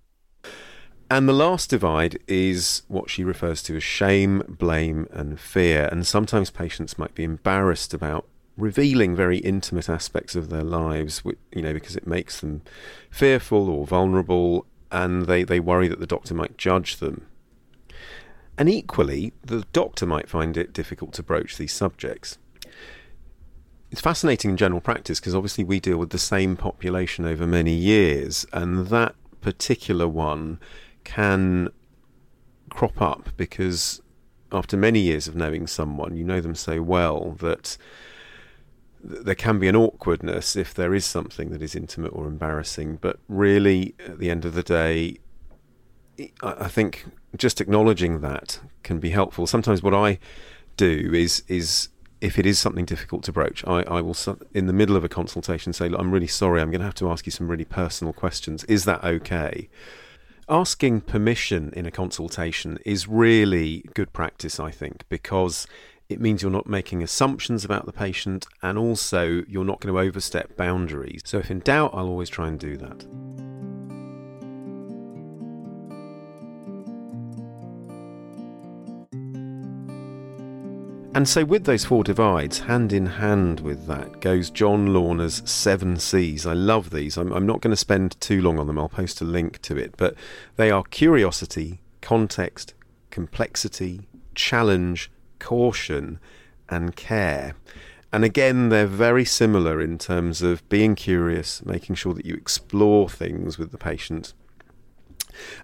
And 1.08 1.28
the 1.28 1.32
last 1.32 1.70
divide 1.70 2.18
is 2.26 2.82
what 2.88 3.08
she 3.08 3.22
refers 3.22 3.62
to 3.64 3.76
as 3.76 3.82
shame, 3.84 4.42
blame, 4.48 5.06
and 5.12 5.38
fear. 5.38 5.88
And 5.92 6.04
sometimes 6.04 6.50
patients 6.50 6.98
might 6.98 7.14
be 7.14 7.22
embarrassed 7.22 7.94
about 7.94 8.26
revealing 8.56 9.14
very 9.14 9.38
intimate 9.38 9.88
aspects 9.88 10.34
of 10.34 10.48
their 10.48 10.64
lives, 10.64 11.22
you 11.52 11.62
know, 11.62 11.74
because 11.74 11.94
it 11.94 12.06
makes 12.06 12.40
them 12.40 12.62
fearful 13.10 13.68
or 13.68 13.86
vulnerable, 13.86 14.66
and 14.90 15.26
they, 15.26 15.44
they 15.44 15.60
worry 15.60 15.86
that 15.86 16.00
the 16.00 16.06
doctor 16.06 16.34
might 16.34 16.58
judge 16.58 16.96
them. 16.96 17.26
And 18.58 18.68
equally, 18.68 19.32
the 19.44 19.64
doctor 19.72 20.06
might 20.06 20.28
find 20.28 20.56
it 20.56 20.72
difficult 20.72 21.12
to 21.14 21.22
broach 21.22 21.56
these 21.56 21.72
subjects. 21.72 22.38
It's 23.92 24.00
fascinating 24.00 24.50
in 24.50 24.56
general 24.56 24.80
practice 24.80 25.20
because 25.20 25.34
obviously 25.34 25.62
we 25.62 25.78
deal 25.78 25.98
with 25.98 26.10
the 26.10 26.18
same 26.18 26.56
population 26.56 27.24
over 27.24 27.46
many 27.46 27.74
years, 27.74 28.44
and 28.52 28.88
that 28.88 29.14
particular 29.40 30.08
one 30.08 30.58
can 31.06 31.68
crop 32.68 33.00
up 33.00 33.30
because 33.36 34.02
after 34.52 34.76
many 34.76 35.00
years 35.00 35.28
of 35.28 35.36
knowing 35.36 35.66
someone, 35.66 36.16
you 36.16 36.24
know 36.24 36.40
them 36.40 36.54
so 36.54 36.82
well 36.82 37.36
that 37.38 37.78
there 39.02 39.36
can 39.36 39.58
be 39.60 39.68
an 39.68 39.76
awkwardness 39.76 40.56
if 40.56 40.74
there 40.74 40.94
is 40.94 41.04
something 41.04 41.50
that 41.50 41.62
is 41.62 41.76
intimate 41.76 42.12
or 42.12 42.26
embarrassing. 42.26 42.98
But 43.00 43.18
really, 43.28 43.94
at 44.04 44.18
the 44.18 44.30
end 44.30 44.44
of 44.44 44.54
the 44.54 44.64
day, 44.64 45.18
I 46.42 46.68
think 46.68 47.06
just 47.36 47.60
acknowledging 47.60 48.20
that 48.20 48.60
can 48.82 48.98
be 48.98 49.10
helpful. 49.10 49.46
Sometimes 49.46 49.82
what 49.82 49.94
I 49.94 50.18
do 50.76 51.12
is 51.14 51.44
is 51.46 51.88
if 52.20 52.38
it 52.38 52.46
is 52.46 52.58
something 52.58 52.84
difficult 52.84 53.22
to 53.24 53.32
broach, 53.32 53.64
I, 53.66 53.82
I 53.82 54.00
will 54.00 54.16
in 54.54 54.66
the 54.66 54.72
middle 54.72 54.96
of 54.96 55.04
a 55.04 55.08
consultation 55.08 55.72
say, 55.72 55.88
"Look, 55.88 56.00
"I'm 56.00 56.10
really 56.10 56.26
sorry. 56.26 56.60
I'm 56.60 56.70
going 56.70 56.80
to 56.80 56.86
have 56.86 56.94
to 56.94 57.10
ask 57.10 57.26
you 57.26 57.32
some 57.32 57.48
really 57.48 57.64
personal 57.64 58.12
questions. 58.12 58.64
Is 58.64 58.84
that 58.86 59.04
okay?" 59.04 59.68
Asking 60.48 61.02
permission 61.02 61.72
in 61.74 61.86
a 61.86 61.90
consultation 61.90 62.78
is 62.84 63.08
really 63.08 63.84
good 63.94 64.12
practice, 64.12 64.60
I 64.60 64.70
think, 64.70 65.04
because 65.08 65.66
it 66.08 66.20
means 66.20 66.42
you're 66.42 66.50
not 66.50 66.68
making 66.68 67.02
assumptions 67.02 67.64
about 67.64 67.86
the 67.86 67.92
patient 67.92 68.46
and 68.62 68.78
also 68.78 69.42
you're 69.48 69.64
not 69.64 69.80
going 69.80 69.92
to 69.92 70.00
overstep 70.00 70.56
boundaries. 70.56 71.22
So, 71.24 71.38
if 71.38 71.50
in 71.50 71.60
doubt, 71.60 71.90
I'll 71.94 72.08
always 72.08 72.28
try 72.28 72.48
and 72.48 72.58
do 72.58 72.76
that. 72.76 73.55
And 81.16 81.26
so, 81.26 81.46
with 81.46 81.64
those 81.64 81.86
four 81.86 82.04
divides, 82.04 82.58
hand 82.58 82.92
in 82.92 83.06
hand 83.06 83.60
with 83.60 83.86
that 83.86 84.20
goes 84.20 84.50
John 84.50 84.92
Launer's 84.92 85.40
Seven 85.50 85.96
C's. 85.96 86.44
I 86.44 86.52
love 86.52 86.90
these. 86.90 87.16
I'm, 87.16 87.32
I'm 87.32 87.46
not 87.46 87.62
going 87.62 87.70
to 87.70 87.76
spend 87.76 88.20
too 88.20 88.42
long 88.42 88.58
on 88.58 88.66
them. 88.66 88.78
I'll 88.78 88.90
post 88.90 89.22
a 89.22 89.24
link 89.24 89.62
to 89.62 89.78
it. 89.78 89.94
But 89.96 90.14
they 90.56 90.70
are 90.70 90.82
curiosity, 90.82 91.80
context, 92.02 92.74
complexity, 93.10 94.08
challenge, 94.34 95.10
caution, 95.38 96.20
and 96.68 96.94
care. 96.96 97.54
And 98.12 98.22
again, 98.22 98.68
they're 98.68 98.86
very 98.86 99.24
similar 99.24 99.80
in 99.80 99.96
terms 99.96 100.42
of 100.42 100.68
being 100.68 100.94
curious, 100.94 101.64
making 101.64 101.94
sure 101.94 102.12
that 102.12 102.26
you 102.26 102.34
explore 102.34 103.08
things 103.08 103.56
with 103.56 103.72
the 103.72 103.78
patient, 103.78 104.34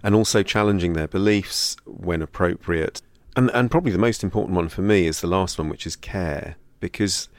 and 0.01 0.15
also 0.15 0.41
challenging 0.41 0.93
their 0.93 1.07
beliefs 1.07 1.77
when 1.85 2.23
appropriate 2.23 3.03
and 3.35 3.49
and 3.51 3.71
probably 3.71 3.91
the 3.91 3.97
most 3.97 4.23
important 4.23 4.55
one 4.55 4.69
for 4.69 4.81
me 4.81 5.07
is 5.07 5.21
the 5.21 5.27
last 5.27 5.57
one, 5.57 5.69
which 5.69 5.87
is 5.87 5.95
care, 5.95 6.55
because 6.79 7.29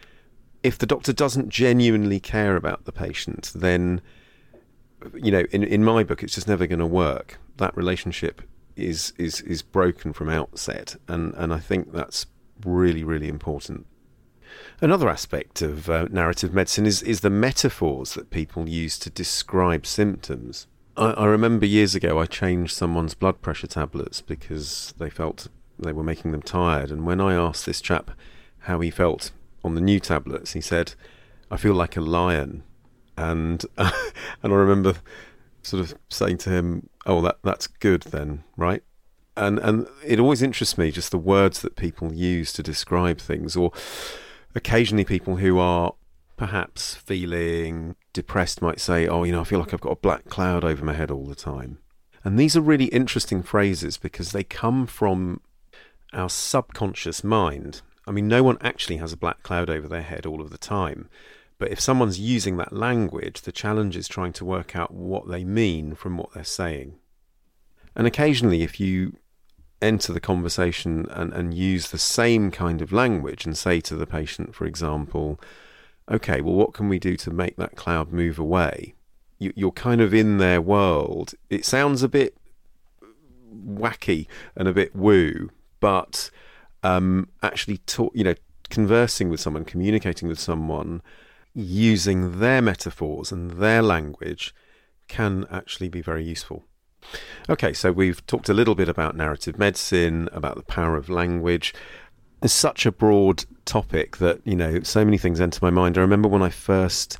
if 0.63 0.79
the 0.79 0.87
doctor 0.87 1.13
doesn't 1.13 1.51
genuinely 1.51 2.19
care 2.19 2.57
about 2.57 2.85
the 2.85 2.93
patient, 2.93 3.53
then 3.55 4.01
you 5.15 5.31
know, 5.31 5.45
in 5.51 5.63
in 5.63 5.85
my 5.85 6.03
book, 6.05 6.23
it's 6.23 6.35
just 6.35 6.49
never 6.49 6.67
going 6.67 6.79
to 6.79 6.87
work. 6.87 7.39
That 7.57 7.77
relationship 7.77 8.43
is 8.77 9.13
is 9.19 9.41
is 9.43 9.63
broken 9.63 10.13
from 10.13 10.29
outset, 10.29 10.97
and 11.09 11.35
and 11.35 11.53
I 11.53 11.59
think 11.59 11.93
that's 11.93 12.27
really 12.65 13.05
really 13.05 13.29
important. 13.29 13.87
Another 14.81 15.09
aspect 15.09 15.63
of 15.63 15.91
uh, 15.91 16.07
narrative 16.11 16.55
medicine 16.55 16.87
is 16.87 17.03
is 17.03 17.21
the 17.21 17.31
metaphors 17.31 18.15
that 18.15 18.31
people 18.31 18.69
use 18.69 18.99
to 19.01 19.11
describe 19.11 19.87
symptoms. 19.87 20.67
I, 20.97 21.11
I 21.11 21.25
remember 21.27 21.67
years 21.67 21.95
ago 21.95 22.19
I 22.19 22.27
changed 22.27 22.75
someone's 22.75 23.15
blood 23.15 23.43
pressure 23.43 23.67
tablets 23.67 24.21
because 24.21 24.95
they 24.99 25.11
felt 25.11 25.49
they 25.79 25.93
were 25.93 26.03
making 26.03 26.33
them 26.33 26.43
tired. 26.43 26.91
And 26.91 27.07
when 27.07 27.21
I 27.21 27.35
asked 27.35 27.67
this 27.67 27.81
chap 27.81 28.13
how 28.61 28.81
he 28.81 28.91
felt 28.91 29.33
on 29.63 29.75
the 29.75 29.81
new 29.81 30.01
tablets, 30.01 30.53
he 30.53 30.61
said, 30.61 30.95
"I 31.51 31.57
feel 31.57 31.75
like 31.75 31.97
a 31.97 32.01
lion." 32.01 32.63
And 33.17 33.65
uh, 33.77 33.91
and 34.43 34.53
I 34.53 34.57
remember 34.57 34.95
sort 35.63 35.81
of 35.81 35.95
saying 36.09 36.39
to 36.39 36.51
him, 36.51 36.89
"Oh, 37.07 37.21
that 37.23 37.39
that's 37.43 37.67
good 37.67 38.03
then, 38.03 38.45
right?" 38.57 38.83
And 39.37 39.59
and 39.59 39.87
it 40.05 40.21
always 40.21 40.43
interests 40.43 40.79
me 40.79 40.91
just 40.91 41.11
the 41.11 41.19
words 41.19 41.63
that 41.63 41.77
people 41.77 42.13
use 42.13 42.53
to 42.55 42.63
describe 42.63 43.19
things, 43.19 43.57
or 43.57 43.73
occasionally 44.55 45.05
people 45.05 45.37
who 45.37 45.59
are 45.59 45.95
perhaps 46.37 46.97
feeling 46.97 47.97
depressed 48.13 48.63
might 48.63 48.81
say, 48.81 49.07
"Oh, 49.07 49.25
you 49.25 49.33
know, 49.33 49.41
I 49.41 49.45
feel 49.45 49.59
like 49.59 49.75
I've 49.75 49.81
got 49.81 49.93
a 49.93 49.97
black 49.97 50.27
cloud 50.27 50.65
over 50.65 50.85
my 50.85 50.95
head 50.95 51.11
all 51.11 51.27
the 51.27 51.35
time." 51.35 51.79
And 52.25 52.39
these 52.39 52.57
are 52.57 52.63
really 52.63 52.87
interesting 52.87 53.43
phrases 53.43 53.99
because 53.99 54.33
they 54.33 54.45
come 54.45 54.87
from 54.87 55.43
our 56.15 56.29
subconscious 56.29 57.25
mind. 57.25 57.83
I 58.07 58.11
mean, 58.11 58.29
no 58.29 58.43
one 58.43 58.59
actually 58.61 58.99
has 58.99 59.13
a 59.13 59.17
black 59.17 59.43
cloud 59.43 59.71
over 59.71 59.89
their 59.89 60.03
head 60.03 60.27
all 60.27 60.41
of 60.41 60.51
the 60.51 60.59
time. 60.59 61.09
But 61.59 61.71
if 61.71 61.81
someone's 61.81 62.19
using 62.19 62.57
that 62.57 62.73
language, 62.73 63.43
the 63.43 63.53
challenge 63.53 63.97
is 63.97 64.09
trying 64.09 64.33
to 64.35 64.45
work 64.45 64.75
out 64.75 64.93
what 64.93 65.29
they 65.29 65.45
mean 65.45 65.95
from 65.95 66.17
what 66.17 66.33
they're 66.33 66.45
saying. 66.45 66.99
And 67.97 68.07
occasionally, 68.07 68.63
if 68.63 68.81
you 68.81 69.17
enter 69.81 70.13
the 70.13 70.21
conversation 70.21 71.07
and, 71.11 71.33
and 71.33 71.55
use 71.55 71.91
the 71.91 71.99
same 71.99 72.51
kind 72.51 72.83
of 72.83 72.93
language 72.93 73.45
and 73.45 73.57
say 73.57 73.81
to 73.83 73.95
the 73.95 74.07
patient, 74.07 74.55
for 74.55 74.67
example, 74.67 75.41
okay, 76.11 76.41
well, 76.41 76.55
what 76.55 76.75
can 76.75 76.89
we 76.89 76.99
do 76.99 77.17
to 77.17 77.31
make 77.31 77.57
that 77.57 77.77
cloud 77.77 78.13
move 78.13 78.39
away? 78.39 78.95
You, 79.39 79.53
you're 79.55 79.73
kind 79.73 80.01
of 80.01 80.13
in 80.13 80.39
their 80.39 80.61
world. 80.61 81.35
It 81.51 81.65
sounds 81.65 82.03
a 82.03 82.09
bit 82.09 82.37
wacky 83.55 84.27
and 84.57 84.67
a 84.67 84.73
bit 84.73 84.95
woo, 84.97 85.51
but 85.85 86.31
um, 86.83 87.29
actually, 87.43 87.77
talk, 87.77 88.11
you 88.15 88.25
know, 88.25 88.35
conversing 88.71 89.29
with 89.29 89.39
someone, 89.39 89.67
communicating 89.67 90.29
with 90.29 90.41
someone, 90.41 91.03
using 91.53 92.39
their 92.41 92.63
metaphors 92.63 93.31
and 93.31 93.51
their 93.51 93.83
language 93.83 94.55
can 95.09 95.47
actually 95.51 95.91
be 95.91 96.01
very 96.01 96.25
useful. 96.25 96.65
Okay, 97.51 97.75
so 97.75 97.93
we've 97.93 98.27
talked 98.27 98.49
a 98.49 98.55
little 98.55 98.75
bit 98.75 98.89
about 98.89 99.15
narrative 99.15 99.59
medicine, 99.59 100.31
about 100.33 100.57
the 100.57 100.63
power 100.63 100.97
of 100.97 101.11
language. 101.11 101.75
It's 102.41 102.55
such 102.55 102.87
a 102.87 102.91
broad 102.91 103.45
topic 103.67 104.17
that, 104.17 104.41
you 104.47 104.57
know, 104.57 104.81
so 104.85 105.05
many 105.05 105.19
things 105.19 105.39
enter 105.39 105.59
my 105.61 105.69
mind. 105.69 105.99
I 105.99 106.01
remember 106.01 106.29
when 106.29 106.41
I 106.41 106.49
first 106.49 107.19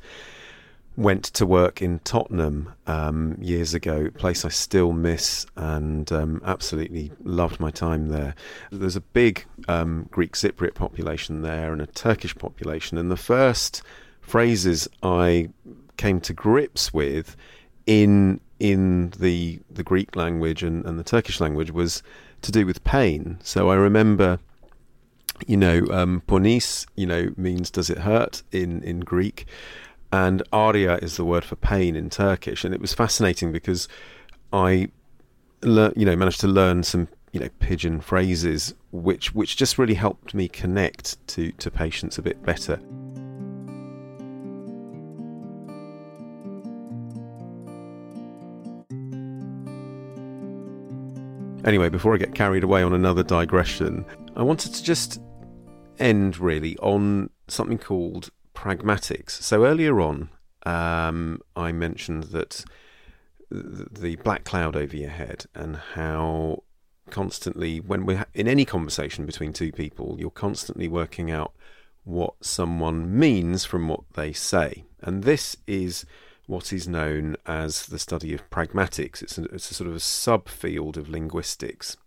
went 0.97 1.25
to 1.25 1.45
work 1.45 1.81
in 1.81 1.99
Tottenham 1.99 2.73
um, 2.87 3.37
years 3.41 3.73
ago, 3.73 4.09
place 4.11 4.45
I 4.45 4.49
still 4.49 4.93
miss 4.93 5.45
and 5.55 6.09
um, 6.11 6.41
absolutely 6.45 7.11
loved 7.23 7.59
my 7.59 7.69
time 7.71 8.07
there. 8.07 8.35
There's 8.71 8.95
a 8.95 9.01
big 9.01 9.45
um, 9.67 10.07
Greek 10.11 10.33
Cypriot 10.33 10.73
population 10.73 11.41
there 11.41 11.73
and 11.73 11.81
a 11.81 11.87
Turkish 11.87 12.35
population, 12.35 12.97
and 12.97 13.11
the 13.11 13.17
first 13.17 13.81
phrases 14.21 14.87
I 15.03 15.49
came 15.97 16.19
to 16.21 16.33
grips 16.33 16.93
with 16.93 17.35
in 17.85 18.39
in 18.59 19.09
the 19.19 19.59
the 19.69 19.83
Greek 19.83 20.15
language 20.15 20.63
and, 20.63 20.85
and 20.85 20.97
the 20.97 21.03
Turkish 21.03 21.39
language 21.39 21.71
was 21.71 22.01
to 22.41 22.51
do 22.51 22.65
with 22.65 22.83
pain. 22.83 23.37
So 23.43 23.69
I 23.69 23.75
remember, 23.75 24.39
you 25.45 25.57
know, 25.57 25.85
um, 25.91 26.23
ponis, 26.27 26.85
you 26.95 27.05
know, 27.05 27.33
means 27.35 27.69
does 27.69 27.89
it 27.89 27.99
hurt 27.99 28.43
in 28.51 28.81
in 28.83 29.01
Greek, 29.01 29.45
and 30.11 30.43
aria 30.51 30.97
is 30.97 31.17
the 31.17 31.25
word 31.25 31.43
for 31.43 31.55
pain 31.55 31.95
in 31.95 32.09
Turkish, 32.09 32.63
and 32.63 32.73
it 32.73 32.81
was 32.81 32.93
fascinating 32.93 33.51
because 33.51 33.87
I, 34.53 34.89
you 35.63 35.91
know, 35.95 36.15
managed 36.15 36.41
to 36.41 36.47
learn 36.47 36.83
some 36.83 37.07
you 37.31 37.41
know 37.41 37.49
pidgin 37.59 37.99
phrases 37.99 38.73
which 38.93 39.35
which 39.35 39.57
just 39.57 39.77
really 39.77 39.93
helped 39.93 40.33
me 40.33 40.47
connect 40.47 41.27
to 41.27 41.51
to 41.53 41.69
patients 41.69 42.17
a 42.17 42.21
bit 42.21 42.41
better. 42.43 42.79
Anyway, 51.65 51.89
before 51.89 52.13
I 52.13 52.17
get 52.17 52.35
carried 52.35 52.63
away 52.63 52.83
on 52.83 52.93
another 52.93 53.23
digression, 53.23 54.05
I 54.35 54.43
wanted 54.43 54.73
to 54.75 54.83
just 54.83 55.19
end 55.97 56.37
really 56.37 56.77
on 56.77 57.31
something 57.47 57.79
called 57.79 58.29
pragmatics. 58.65 59.31
So 59.31 59.63
earlier 59.63 60.01
on, 60.01 60.29
um, 60.65 61.39
I 61.55 61.71
mentioned 61.71 62.23
that 62.25 62.65
the 63.51 64.15
black 64.17 64.43
cloud 64.43 64.75
over 64.75 64.95
your 64.97 65.11
head 65.11 65.45
and 65.53 65.75
how 65.93 66.63
constantly, 67.11 67.79
when 67.79 68.07
we're 68.07 68.25
in 68.33 68.47
any 68.47 68.65
conversation 68.65 69.27
between 69.27 69.53
two 69.53 69.71
people, 69.71 70.17
you're 70.19 70.31
constantly 70.31 70.87
working 70.87 71.29
out 71.29 71.53
what 72.03 72.33
someone 72.41 73.17
means 73.17 73.65
from 73.65 73.87
what 73.87 74.01
they 74.15 74.33
say. 74.33 74.83
And 75.01 75.23
this 75.23 75.55
is 75.67 76.05
what 76.47 76.73
is 76.73 76.87
known 76.87 77.35
as 77.45 77.85
the 77.85 77.99
study 77.99 78.33
of 78.33 78.49
pragmatics. 78.49 79.21
It's 79.21 79.37
a, 79.37 79.43
it's 79.45 79.69
a 79.69 79.75
sort 79.75 79.89
of 79.89 79.95
a 79.95 79.99
subfield 79.99 80.97
of 80.97 81.07
linguistics. 81.07 81.97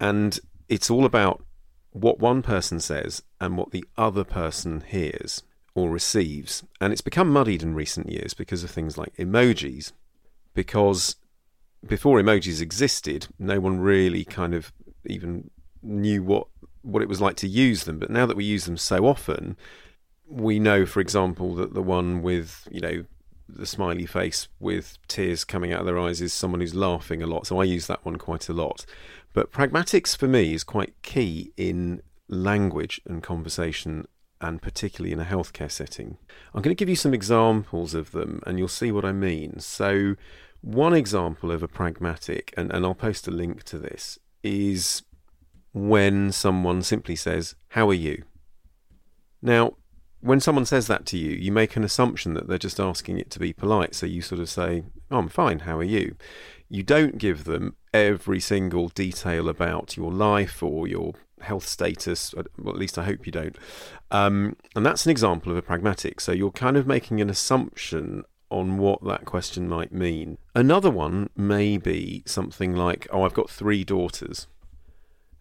And 0.00 0.38
it's 0.68 0.90
all 0.90 1.04
about 1.04 1.42
what 1.90 2.20
one 2.20 2.42
person 2.42 2.78
says 2.78 3.22
and 3.40 3.56
what 3.56 3.72
the 3.72 3.84
other 3.96 4.24
person 4.24 4.84
hears 4.86 5.42
or 5.74 5.90
receives. 5.90 6.62
And 6.80 6.92
it's 6.92 7.02
become 7.02 7.30
muddied 7.30 7.62
in 7.62 7.74
recent 7.74 8.10
years 8.10 8.34
because 8.34 8.64
of 8.64 8.70
things 8.70 8.96
like 8.96 9.14
emojis. 9.16 9.92
Because 10.54 11.16
before 11.86 12.20
emojis 12.20 12.60
existed, 12.60 13.28
no 13.38 13.60
one 13.60 13.80
really 13.80 14.24
kind 14.24 14.54
of 14.54 14.72
even 15.04 15.50
knew 15.82 16.22
what 16.22 16.46
what 16.82 17.02
it 17.02 17.08
was 17.08 17.20
like 17.20 17.36
to 17.36 17.48
use 17.48 17.84
them. 17.84 17.98
But 17.98 18.10
now 18.10 18.26
that 18.26 18.36
we 18.36 18.44
use 18.44 18.66
them 18.66 18.76
so 18.76 19.06
often, 19.06 19.56
we 20.28 20.58
know, 20.58 20.84
for 20.84 21.00
example, 21.00 21.54
that 21.56 21.74
the 21.74 21.82
one 21.82 22.22
with 22.22 22.68
you 22.70 22.80
know 22.80 23.04
the 23.48 23.66
smiley 23.66 24.06
face 24.06 24.48
with 24.58 24.98
tears 25.06 25.44
coming 25.44 25.72
out 25.72 25.80
of 25.80 25.86
their 25.86 25.98
eyes 25.98 26.20
is 26.20 26.32
someone 26.32 26.60
who's 26.60 26.74
laughing 26.74 27.22
a 27.22 27.26
lot. 27.26 27.46
So 27.46 27.60
I 27.60 27.64
use 27.64 27.86
that 27.86 28.04
one 28.04 28.16
quite 28.16 28.48
a 28.48 28.54
lot. 28.54 28.86
But 29.32 29.52
pragmatics 29.52 30.16
for 30.16 30.28
me 30.28 30.54
is 30.54 30.64
quite 30.64 30.94
key 31.02 31.52
in 31.56 32.02
language 32.28 33.00
and 33.06 33.22
conversation, 33.22 34.06
and 34.44 34.60
particularly 34.60 35.12
in 35.12 35.20
a 35.20 35.24
healthcare 35.24 35.70
setting. 35.70 36.18
I'm 36.54 36.62
going 36.62 36.74
to 36.74 36.78
give 36.78 36.88
you 36.88 36.96
some 36.96 37.14
examples 37.14 37.94
of 37.94 38.12
them, 38.12 38.40
and 38.46 38.58
you'll 38.58 38.68
see 38.68 38.92
what 38.92 39.04
I 39.04 39.12
mean. 39.12 39.58
So, 39.60 40.14
one 40.60 40.94
example 40.94 41.50
of 41.50 41.62
a 41.62 41.68
pragmatic, 41.68 42.52
and, 42.56 42.72
and 42.72 42.84
I'll 42.84 42.94
post 42.94 43.26
a 43.28 43.30
link 43.30 43.64
to 43.64 43.78
this, 43.78 44.18
is 44.42 45.02
when 45.72 46.30
someone 46.32 46.82
simply 46.82 47.16
says, 47.16 47.54
How 47.68 47.88
are 47.88 47.94
you? 47.94 48.24
Now, 49.42 49.74
when 50.24 50.40
someone 50.40 50.64
says 50.64 50.86
that 50.86 51.04
to 51.06 51.18
you, 51.18 51.32
you 51.32 51.52
make 51.52 51.76
an 51.76 51.84
assumption 51.84 52.32
that 52.32 52.48
they're 52.48 52.56
just 52.56 52.80
asking 52.80 53.18
it 53.18 53.30
to 53.30 53.38
be 53.38 53.52
polite. 53.52 53.94
So 53.94 54.06
you 54.06 54.22
sort 54.22 54.40
of 54.40 54.48
say, 54.48 54.84
oh, 55.10 55.18
I'm 55.18 55.28
fine, 55.28 55.60
how 55.60 55.76
are 55.76 55.84
you? 55.84 56.16
You 56.70 56.82
don't 56.82 57.18
give 57.18 57.44
them 57.44 57.76
every 57.92 58.40
single 58.40 58.88
detail 58.88 59.50
about 59.50 59.98
your 59.98 60.10
life 60.10 60.62
or 60.62 60.88
your 60.88 61.12
health 61.44 61.66
status. 61.66 62.34
Well, 62.34 62.74
at 62.74 62.80
least 62.80 62.98
I 62.98 63.04
hope 63.04 63.26
you 63.26 63.32
don't. 63.32 63.56
Um, 64.10 64.56
and 64.74 64.84
that's 64.84 65.06
an 65.06 65.10
example 65.10 65.52
of 65.52 65.58
a 65.58 65.62
pragmatic. 65.62 66.20
So 66.20 66.32
you're 66.32 66.50
kind 66.50 66.76
of 66.76 66.86
making 66.86 67.20
an 67.20 67.30
assumption 67.30 68.24
on 68.50 68.78
what 68.78 69.04
that 69.04 69.24
question 69.24 69.68
might 69.68 69.92
mean. 69.92 70.38
Another 70.54 70.90
one 70.90 71.30
may 71.36 71.76
be 71.76 72.22
something 72.26 72.74
like, 72.74 73.06
oh, 73.10 73.22
I've 73.22 73.34
got 73.34 73.50
three 73.50 73.84
daughters. 73.84 74.46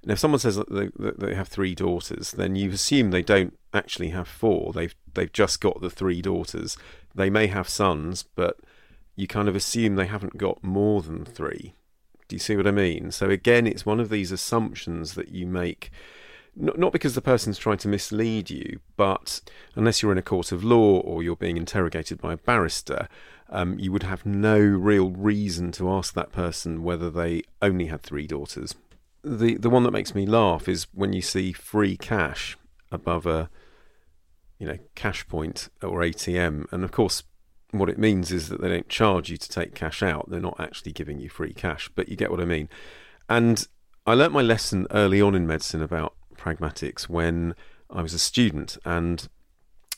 And 0.01 0.11
if 0.11 0.19
someone 0.19 0.39
says 0.39 0.57
that 0.57 0.69
they, 0.69 0.89
that 0.97 1.19
they 1.19 1.33
have 1.33 1.47
three 1.47 1.75
daughters, 1.75 2.31
then 2.31 2.55
you 2.55 2.71
assume 2.71 3.11
they 3.11 3.21
don't 3.21 3.57
actually 3.73 4.09
have 4.09 4.27
four. 4.27 4.73
They've 4.73 4.93
they've 5.13 5.31
just 5.31 5.61
got 5.61 5.79
the 5.79 5.89
three 5.89 6.21
daughters. 6.21 6.77
They 7.15 7.29
may 7.29 7.47
have 7.47 7.69
sons, 7.69 8.23
but 8.23 8.57
you 9.15 9.27
kind 9.27 9.47
of 9.47 9.55
assume 9.55 9.95
they 9.95 10.07
haven't 10.07 10.37
got 10.37 10.63
more 10.63 11.01
than 11.01 11.23
three. 11.23 11.75
Do 12.27 12.35
you 12.35 12.39
see 12.39 12.55
what 12.55 12.67
I 12.67 12.71
mean? 12.71 13.11
So 13.11 13.29
again, 13.29 13.67
it's 13.67 13.85
one 13.85 13.99
of 13.99 14.09
these 14.09 14.31
assumptions 14.31 15.13
that 15.15 15.29
you 15.29 15.45
make. 15.45 15.91
Not, 16.55 16.77
not 16.77 16.91
because 16.91 17.15
the 17.15 17.21
person's 17.21 17.57
trying 17.57 17.79
to 17.79 17.87
mislead 17.87 18.49
you, 18.49 18.79
but 18.95 19.41
unless 19.75 20.01
you're 20.01 20.11
in 20.11 20.17
a 20.19 20.23
court 20.23 20.51
of 20.51 20.63
law 20.63 20.99
or 20.99 21.23
you're 21.23 21.35
being 21.35 21.57
interrogated 21.57 22.21
by 22.21 22.33
a 22.33 22.37
barrister, 22.37 23.07
um, 23.49 23.79
you 23.79 23.91
would 23.91 24.03
have 24.03 24.25
no 24.25 24.59
real 24.59 25.09
reason 25.09 25.71
to 25.73 25.91
ask 25.91 26.13
that 26.13 26.31
person 26.31 26.83
whether 26.83 27.09
they 27.09 27.41
only 27.61 27.87
had 27.87 28.03
three 28.03 28.27
daughters 28.27 28.75
the 29.23 29.55
the 29.55 29.69
one 29.69 29.83
that 29.83 29.91
makes 29.91 30.13
me 30.13 30.25
laugh 30.25 30.67
is 30.67 30.87
when 30.93 31.13
you 31.13 31.21
see 31.21 31.53
free 31.53 31.95
cash 31.95 32.57
above 32.91 33.25
a 33.25 33.49
you 34.59 34.67
know 34.67 34.77
cash 34.95 35.27
point 35.27 35.69
or 35.81 35.99
ATM, 36.01 36.65
and 36.71 36.83
of 36.83 36.91
course 36.91 37.23
what 37.79 37.89
it 37.89 37.97
means 37.97 38.31
is 38.31 38.49
that 38.49 38.61
they 38.61 38.69
don't 38.69 38.89
charge 38.89 39.29
you 39.29 39.37
to 39.37 39.49
take 39.49 39.75
cash 39.75 40.03
out. 40.03 40.29
They're 40.29 40.39
not 40.39 40.59
actually 40.59 40.91
giving 40.91 41.19
you 41.19 41.29
free 41.29 41.53
cash, 41.53 41.89
but 41.95 42.09
you 42.09 42.15
get 42.15 42.31
what 42.31 42.39
I 42.39 42.45
mean. 42.45 42.69
And 43.29 43.67
I 44.05 44.13
learnt 44.13 44.33
my 44.33 44.41
lesson 44.41 44.87
early 44.91 45.21
on 45.21 45.35
in 45.35 45.47
medicine 45.47 45.81
about 45.81 46.15
pragmatics 46.37 47.09
when 47.09 47.55
I 47.89 48.01
was 48.01 48.13
a 48.13 48.19
student. 48.19 48.77
And 48.85 49.27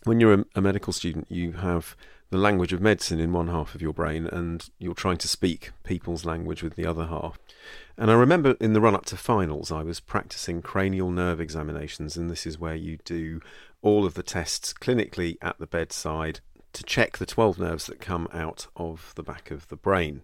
when 0.03 0.19
you're 0.19 0.33
a, 0.33 0.45
a 0.55 0.61
medical 0.61 0.93
student, 0.93 1.27
you 1.29 1.53
have 1.53 1.95
the 2.29 2.38
language 2.38 2.73
of 2.73 2.81
medicine 2.81 3.19
in 3.19 3.31
one 3.31 3.47
half 3.47 3.75
of 3.75 3.81
your 3.81 3.93
brain 3.93 4.25
and 4.27 4.69
you're 4.79 4.93
trying 4.93 5.17
to 5.17 5.27
speak 5.27 5.71
people's 5.83 6.25
language 6.25 6.63
with 6.63 6.75
the 6.75 6.85
other 6.85 7.07
half. 7.07 7.38
And 7.97 8.09
I 8.09 8.15
remember 8.15 8.55
in 8.59 8.73
the 8.73 8.81
run 8.81 8.95
up 8.95 9.05
to 9.05 9.17
finals, 9.17 9.71
I 9.71 9.83
was 9.83 9.99
practicing 9.99 10.61
cranial 10.61 11.11
nerve 11.11 11.39
examinations, 11.39 12.17
and 12.17 12.29
this 12.29 12.45
is 12.45 12.59
where 12.59 12.75
you 12.75 12.97
do 13.05 13.41
all 13.81 14.05
of 14.05 14.15
the 14.15 14.23
tests 14.23 14.73
clinically 14.73 15.38
at 15.41 15.59
the 15.59 15.67
bedside 15.67 16.41
to 16.75 16.83
check 16.83 17.17
the 17.17 17.25
12 17.25 17.57
nerves 17.57 17.88
that 17.88 17.99
come 17.99 18.27
out 18.31 18.67
of 18.75 19.13
the 19.15 19.23
back 19.23 19.49
of 19.49 19.67
the 19.69 19.75
brain. 19.75 20.21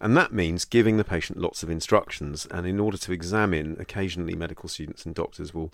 And 0.00 0.16
that 0.16 0.32
means 0.32 0.64
giving 0.64 0.96
the 0.96 1.04
patient 1.04 1.38
lots 1.38 1.62
of 1.62 1.70
instructions. 1.70 2.46
And 2.50 2.66
in 2.66 2.80
order 2.80 2.96
to 2.98 3.12
examine, 3.12 3.76
occasionally 3.78 4.34
medical 4.34 4.68
students 4.68 5.04
and 5.04 5.14
doctors 5.14 5.54
will 5.54 5.72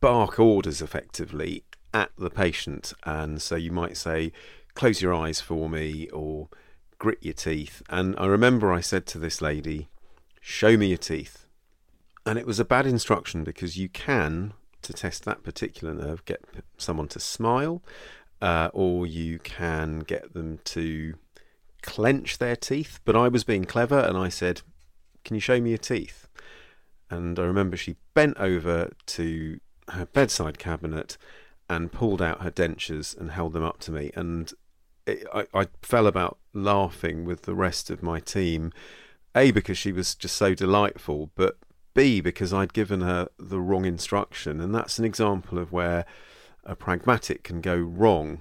bark 0.00 0.38
orders 0.38 0.82
effectively 0.82 1.64
at 1.92 2.10
the 2.18 2.30
patient. 2.30 2.92
And 3.04 3.40
so 3.40 3.56
you 3.56 3.72
might 3.72 3.96
say, 3.96 4.32
close 4.74 5.00
your 5.00 5.14
eyes 5.14 5.40
for 5.40 5.68
me 5.68 6.08
or 6.10 6.48
grit 6.98 7.18
your 7.22 7.34
teeth. 7.34 7.82
And 7.88 8.14
I 8.18 8.26
remember 8.26 8.72
I 8.72 8.80
said 8.80 9.06
to 9.06 9.18
this 9.18 9.40
lady, 9.40 9.88
show 10.40 10.76
me 10.76 10.88
your 10.88 10.98
teeth. 10.98 11.46
And 12.24 12.38
it 12.38 12.46
was 12.46 12.60
a 12.60 12.64
bad 12.64 12.86
instruction 12.86 13.44
because 13.44 13.76
you 13.76 13.88
can, 13.88 14.52
to 14.82 14.92
test 14.92 15.24
that 15.24 15.42
particular 15.42 15.94
nerve, 15.94 16.24
get 16.24 16.42
someone 16.76 17.08
to 17.08 17.20
smile, 17.20 17.82
uh, 18.40 18.70
or 18.72 19.06
you 19.06 19.38
can 19.38 20.00
get 20.00 20.34
them 20.34 20.58
to 20.64 21.14
clench 21.82 22.38
their 22.38 22.56
teeth. 22.56 23.00
But 23.04 23.16
I 23.16 23.28
was 23.28 23.44
being 23.44 23.64
clever 23.64 23.98
and 23.98 24.16
I 24.16 24.28
said, 24.28 24.62
Can 25.24 25.34
you 25.34 25.40
show 25.40 25.60
me 25.60 25.70
your 25.70 25.78
teeth? 25.78 26.28
And 27.10 27.38
I 27.38 27.42
remember 27.42 27.76
she 27.76 27.96
bent 28.14 28.36
over 28.38 28.92
to 29.06 29.60
her 29.90 30.06
bedside 30.06 30.58
cabinet 30.58 31.16
and 31.68 31.92
pulled 31.92 32.20
out 32.20 32.42
her 32.42 32.50
dentures 32.50 33.16
and 33.16 33.30
held 33.30 33.52
them 33.52 33.62
up 33.62 33.78
to 33.80 33.92
me. 33.92 34.10
And 34.14 34.52
it, 35.06 35.26
I, 35.32 35.46
I 35.54 35.66
fell 35.82 36.06
about 36.06 36.38
laughing 36.52 37.24
with 37.24 37.42
the 37.42 37.54
rest 37.54 37.90
of 37.90 38.02
my 38.02 38.20
team. 38.20 38.72
A, 39.34 39.50
because 39.50 39.78
she 39.78 39.92
was 39.92 40.14
just 40.14 40.36
so 40.36 40.54
delightful, 40.54 41.30
but 41.34 41.58
B, 41.94 42.20
because 42.20 42.52
I'd 42.52 42.72
given 42.72 43.00
her 43.02 43.28
the 43.38 43.60
wrong 43.60 43.84
instruction. 43.84 44.60
And 44.60 44.74
that's 44.74 44.98
an 44.98 45.04
example 45.04 45.58
of 45.58 45.72
where 45.72 46.04
a 46.66 46.76
pragmatic 46.76 47.42
can 47.42 47.60
go 47.60 47.76
wrong. 47.76 48.40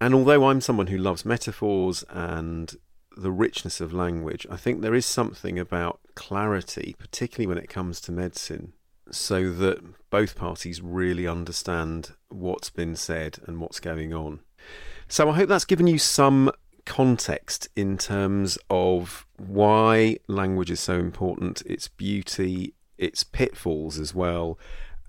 And 0.00 0.14
although 0.14 0.46
I'm 0.46 0.60
someone 0.60 0.86
who 0.86 0.98
loves 0.98 1.24
metaphors 1.24 2.04
and 2.08 2.74
the 3.16 3.32
richness 3.32 3.80
of 3.80 3.92
language, 3.92 4.46
I 4.50 4.56
think 4.56 4.80
there 4.80 4.94
is 4.94 5.04
something 5.04 5.58
about 5.58 6.00
clarity, 6.14 6.94
particularly 6.98 7.46
when 7.46 7.58
it 7.58 7.68
comes 7.68 8.00
to 8.02 8.12
medicine, 8.12 8.72
so 9.10 9.52
that 9.52 9.82
both 10.10 10.36
parties 10.36 10.80
really 10.80 11.26
understand 11.26 12.12
what's 12.28 12.70
been 12.70 12.96
said 12.96 13.38
and 13.46 13.60
what's 13.60 13.80
going 13.80 14.14
on. 14.14 14.40
So 15.08 15.28
I 15.28 15.34
hope 15.34 15.48
that's 15.48 15.64
given 15.64 15.86
you 15.86 15.98
some 15.98 16.52
context 16.86 17.68
in 17.76 17.98
terms 17.98 18.58
of 18.70 19.26
why 19.36 20.18
language 20.28 20.70
is 20.70 20.80
so 20.80 20.94
important, 20.94 21.62
its 21.62 21.88
beauty, 21.88 22.74
its 22.96 23.24
pitfalls 23.24 23.98
as 23.98 24.14
well. 24.14 24.58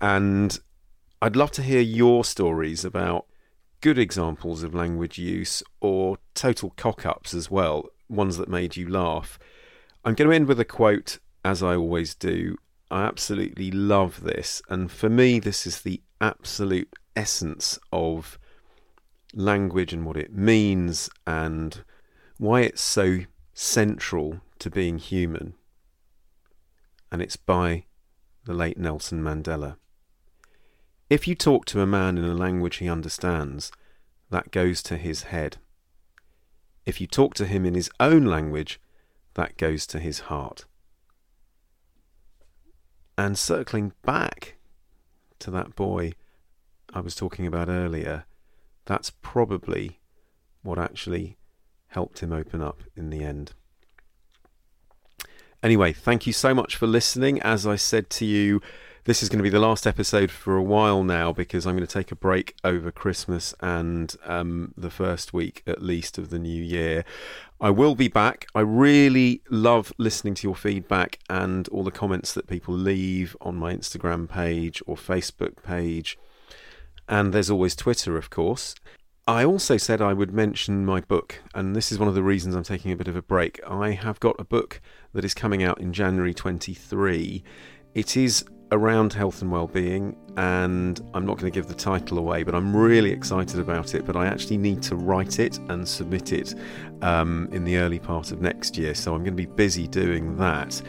And 0.00 0.58
I'd 1.22 1.36
love 1.36 1.52
to 1.52 1.62
hear 1.62 1.80
your 1.80 2.24
stories 2.24 2.84
about 2.84 3.26
good 3.80 3.96
examples 3.96 4.64
of 4.64 4.74
language 4.74 5.18
use 5.18 5.62
or 5.80 6.18
total 6.34 6.70
cock 6.76 7.06
ups 7.06 7.32
as 7.32 7.48
well, 7.48 7.90
ones 8.08 8.38
that 8.38 8.48
made 8.48 8.76
you 8.76 8.88
laugh. 8.88 9.38
I'm 10.04 10.16
going 10.16 10.28
to 10.28 10.34
end 10.34 10.48
with 10.48 10.58
a 10.58 10.64
quote, 10.64 11.20
as 11.44 11.62
I 11.62 11.76
always 11.76 12.16
do. 12.16 12.56
I 12.90 13.04
absolutely 13.04 13.70
love 13.70 14.24
this. 14.24 14.62
And 14.68 14.90
for 14.90 15.08
me, 15.08 15.38
this 15.38 15.64
is 15.64 15.82
the 15.82 16.02
absolute 16.20 16.92
essence 17.14 17.78
of 17.92 18.36
language 19.32 19.92
and 19.92 20.04
what 20.04 20.16
it 20.16 20.34
means 20.34 21.08
and 21.24 21.84
why 22.36 22.62
it's 22.62 22.82
so 22.82 23.20
central 23.54 24.40
to 24.58 24.70
being 24.70 24.98
human. 24.98 25.54
And 27.12 27.22
it's 27.22 27.36
by 27.36 27.84
the 28.44 28.54
late 28.54 28.76
Nelson 28.76 29.22
Mandela. 29.22 29.76
If 31.12 31.28
you 31.28 31.34
talk 31.34 31.66
to 31.66 31.82
a 31.82 31.86
man 31.86 32.16
in 32.16 32.24
a 32.24 32.32
language 32.32 32.76
he 32.76 32.88
understands, 32.88 33.70
that 34.30 34.50
goes 34.50 34.82
to 34.84 34.96
his 34.96 35.24
head. 35.24 35.58
If 36.86 37.02
you 37.02 37.06
talk 37.06 37.34
to 37.34 37.44
him 37.44 37.66
in 37.66 37.74
his 37.74 37.90
own 38.00 38.24
language, 38.24 38.80
that 39.34 39.58
goes 39.58 39.86
to 39.88 40.00
his 40.00 40.20
heart. 40.20 40.64
And 43.18 43.36
circling 43.36 43.92
back 44.00 44.56
to 45.40 45.50
that 45.50 45.76
boy 45.76 46.14
I 46.94 47.00
was 47.00 47.14
talking 47.14 47.46
about 47.46 47.68
earlier, 47.68 48.24
that's 48.86 49.10
probably 49.10 50.00
what 50.62 50.78
actually 50.78 51.36
helped 51.88 52.20
him 52.20 52.32
open 52.32 52.62
up 52.62 52.84
in 52.96 53.10
the 53.10 53.22
end. 53.22 53.52
Anyway, 55.62 55.92
thank 55.92 56.26
you 56.26 56.32
so 56.32 56.54
much 56.54 56.74
for 56.74 56.86
listening. 56.86 57.38
As 57.42 57.66
I 57.66 57.76
said 57.76 58.08
to 58.10 58.24
you, 58.24 58.62
this 59.04 59.22
is 59.22 59.28
going 59.28 59.38
to 59.38 59.42
be 59.42 59.50
the 59.50 59.58
last 59.58 59.84
episode 59.84 60.30
for 60.30 60.56
a 60.56 60.62
while 60.62 61.02
now 61.02 61.32
because 61.32 61.66
I'm 61.66 61.74
going 61.74 61.86
to 61.86 61.92
take 61.92 62.12
a 62.12 62.16
break 62.16 62.54
over 62.62 62.92
Christmas 62.92 63.52
and 63.58 64.14
um, 64.24 64.72
the 64.76 64.90
first 64.90 65.32
week 65.32 65.64
at 65.66 65.82
least 65.82 66.18
of 66.18 66.30
the 66.30 66.38
new 66.38 66.62
year. 66.62 67.04
I 67.60 67.70
will 67.70 67.96
be 67.96 68.06
back. 68.06 68.46
I 68.54 68.60
really 68.60 69.42
love 69.50 69.92
listening 69.98 70.34
to 70.34 70.46
your 70.46 70.54
feedback 70.54 71.18
and 71.28 71.66
all 71.68 71.82
the 71.82 71.90
comments 71.90 72.32
that 72.34 72.46
people 72.46 72.74
leave 72.74 73.36
on 73.40 73.56
my 73.56 73.74
Instagram 73.74 74.28
page 74.28 74.80
or 74.86 74.94
Facebook 74.94 75.64
page. 75.64 76.16
And 77.08 77.32
there's 77.32 77.50
always 77.50 77.74
Twitter, 77.74 78.16
of 78.16 78.30
course. 78.30 78.76
I 79.26 79.44
also 79.44 79.76
said 79.78 80.00
I 80.00 80.12
would 80.12 80.32
mention 80.32 80.84
my 80.84 81.00
book, 81.00 81.40
and 81.54 81.74
this 81.74 81.90
is 81.90 81.98
one 81.98 82.08
of 82.08 82.14
the 82.14 82.22
reasons 82.22 82.54
I'm 82.54 82.64
taking 82.64 82.90
a 82.92 82.96
bit 82.96 83.08
of 83.08 83.16
a 83.16 83.22
break. 83.22 83.60
I 83.68 83.92
have 83.92 84.20
got 84.20 84.36
a 84.38 84.44
book 84.44 84.80
that 85.12 85.24
is 85.24 85.34
coming 85.34 85.62
out 85.62 85.80
in 85.80 85.92
January 85.92 86.34
23. 86.34 87.44
It 87.94 88.16
is 88.16 88.44
around 88.72 89.12
health 89.12 89.42
and 89.42 89.52
well-being 89.52 90.16
and 90.38 91.06
I'm 91.12 91.26
not 91.26 91.38
going 91.38 91.52
to 91.52 91.54
give 91.54 91.68
the 91.68 91.74
title 91.74 92.18
away 92.18 92.42
but 92.42 92.54
I'm 92.54 92.74
really 92.74 93.10
excited 93.10 93.60
about 93.60 93.94
it 93.94 94.06
but 94.06 94.16
I 94.16 94.26
actually 94.26 94.56
need 94.56 94.82
to 94.84 94.96
write 94.96 95.38
it 95.38 95.58
and 95.68 95.86
submit 95.86 96.32
it 96.32 96.54
um, 97.02 97.48
in 97.52 97.64
the 97.64 97.76
early 97.76 97.98
part 97.98 98.32
of 98.32 98.40
next 98.40 98.78
year 98.78 98.94
so 98.94 99.14
I'm 99.14 99.22
going 99.22 99.36
to 99.36 99.42
be 99.42 99.46
busy 99.46 99.86
doing 99.86 100.36
that. 100.38 100.80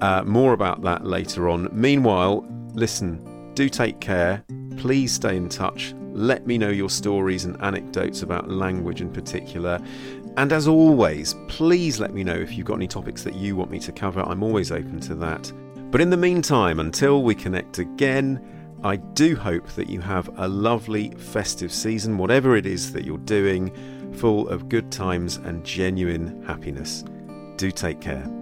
Uh, 0.00 0.22
more 0.24 0.52
about 0.52 0.82
that 0.82 1.04
later 1.04 1.48
on. 1.48 1.68
Meanwhile 1.72 2.46
listen 2.74 3.52
do 3.54 3.68
take 3.68 4.00
care. 4.00 4.44
Please 4.76 5.12
stay 5.12 5.36
in 5.36 5.48
touch. 5.48 5.94
Let 6.12 6.46
me 6.46 6.58
know 6.58 6.70
your 6.70 6.90
stories 6.90 7.44
and 7.44 7.60
anecdotes 7.60 8.22
about 8.22 8.50
language 8.50 9.00
in 9.00 9.12
particular. 9.12 9.80
And 10.36 10.52
as 10.52 10.68
always 10.68 11.34
please 11.48 11.98
let 11.98 12.14
me 12.14 12.22
know 12.22 12.36
if 12.36 12.56
you've 12.56 12.66
got 12.66 12.76
any 12.76 12.86
topics 12.86 13.24
that 13.24 13.34
you 13.34 13.56
want 13.56 13.72
me 13.72 13.80
to 13.80 13.90
cover. 13.90 14.20
I'm 14.20 14.44
always 14.44 14.70
open 14.70 15.00
to 15.00 15.16
that 15.16 15.52
but 15.92 16.00
in 16.00 16.08
the 16.08 16.16
meantime, 16.16 16.80
until 16.80 17.22
we 17.22 17.34
connect 17.34 17.78
again, 17.78 18.40
I 18.82 18.96
do 18.96 19.36
hope 19.36 19.68
that 19.72 19.90
you 19.90 20.00
have 20.00 20.28
a 20.38 20.48
lovely 20.48 21.10
festive 21.10 21.70
season, 21.70 22.16
whatever 22.16 22.56
it 22.56 22.64
is 22.64 22.92
that 22.94 23.04
you're 23.04 23.18
doing, 23.18 23.70
full 24.14 24.48
of 24.48 24.70
good 24.70 24.90
times 24.90 25.36
and 25.36 25.62
genuine 25.64 26.42
happiness. 26.44 27.04
Do 27.56 27.70
take 27.70 28.00
care. 28.00 28.41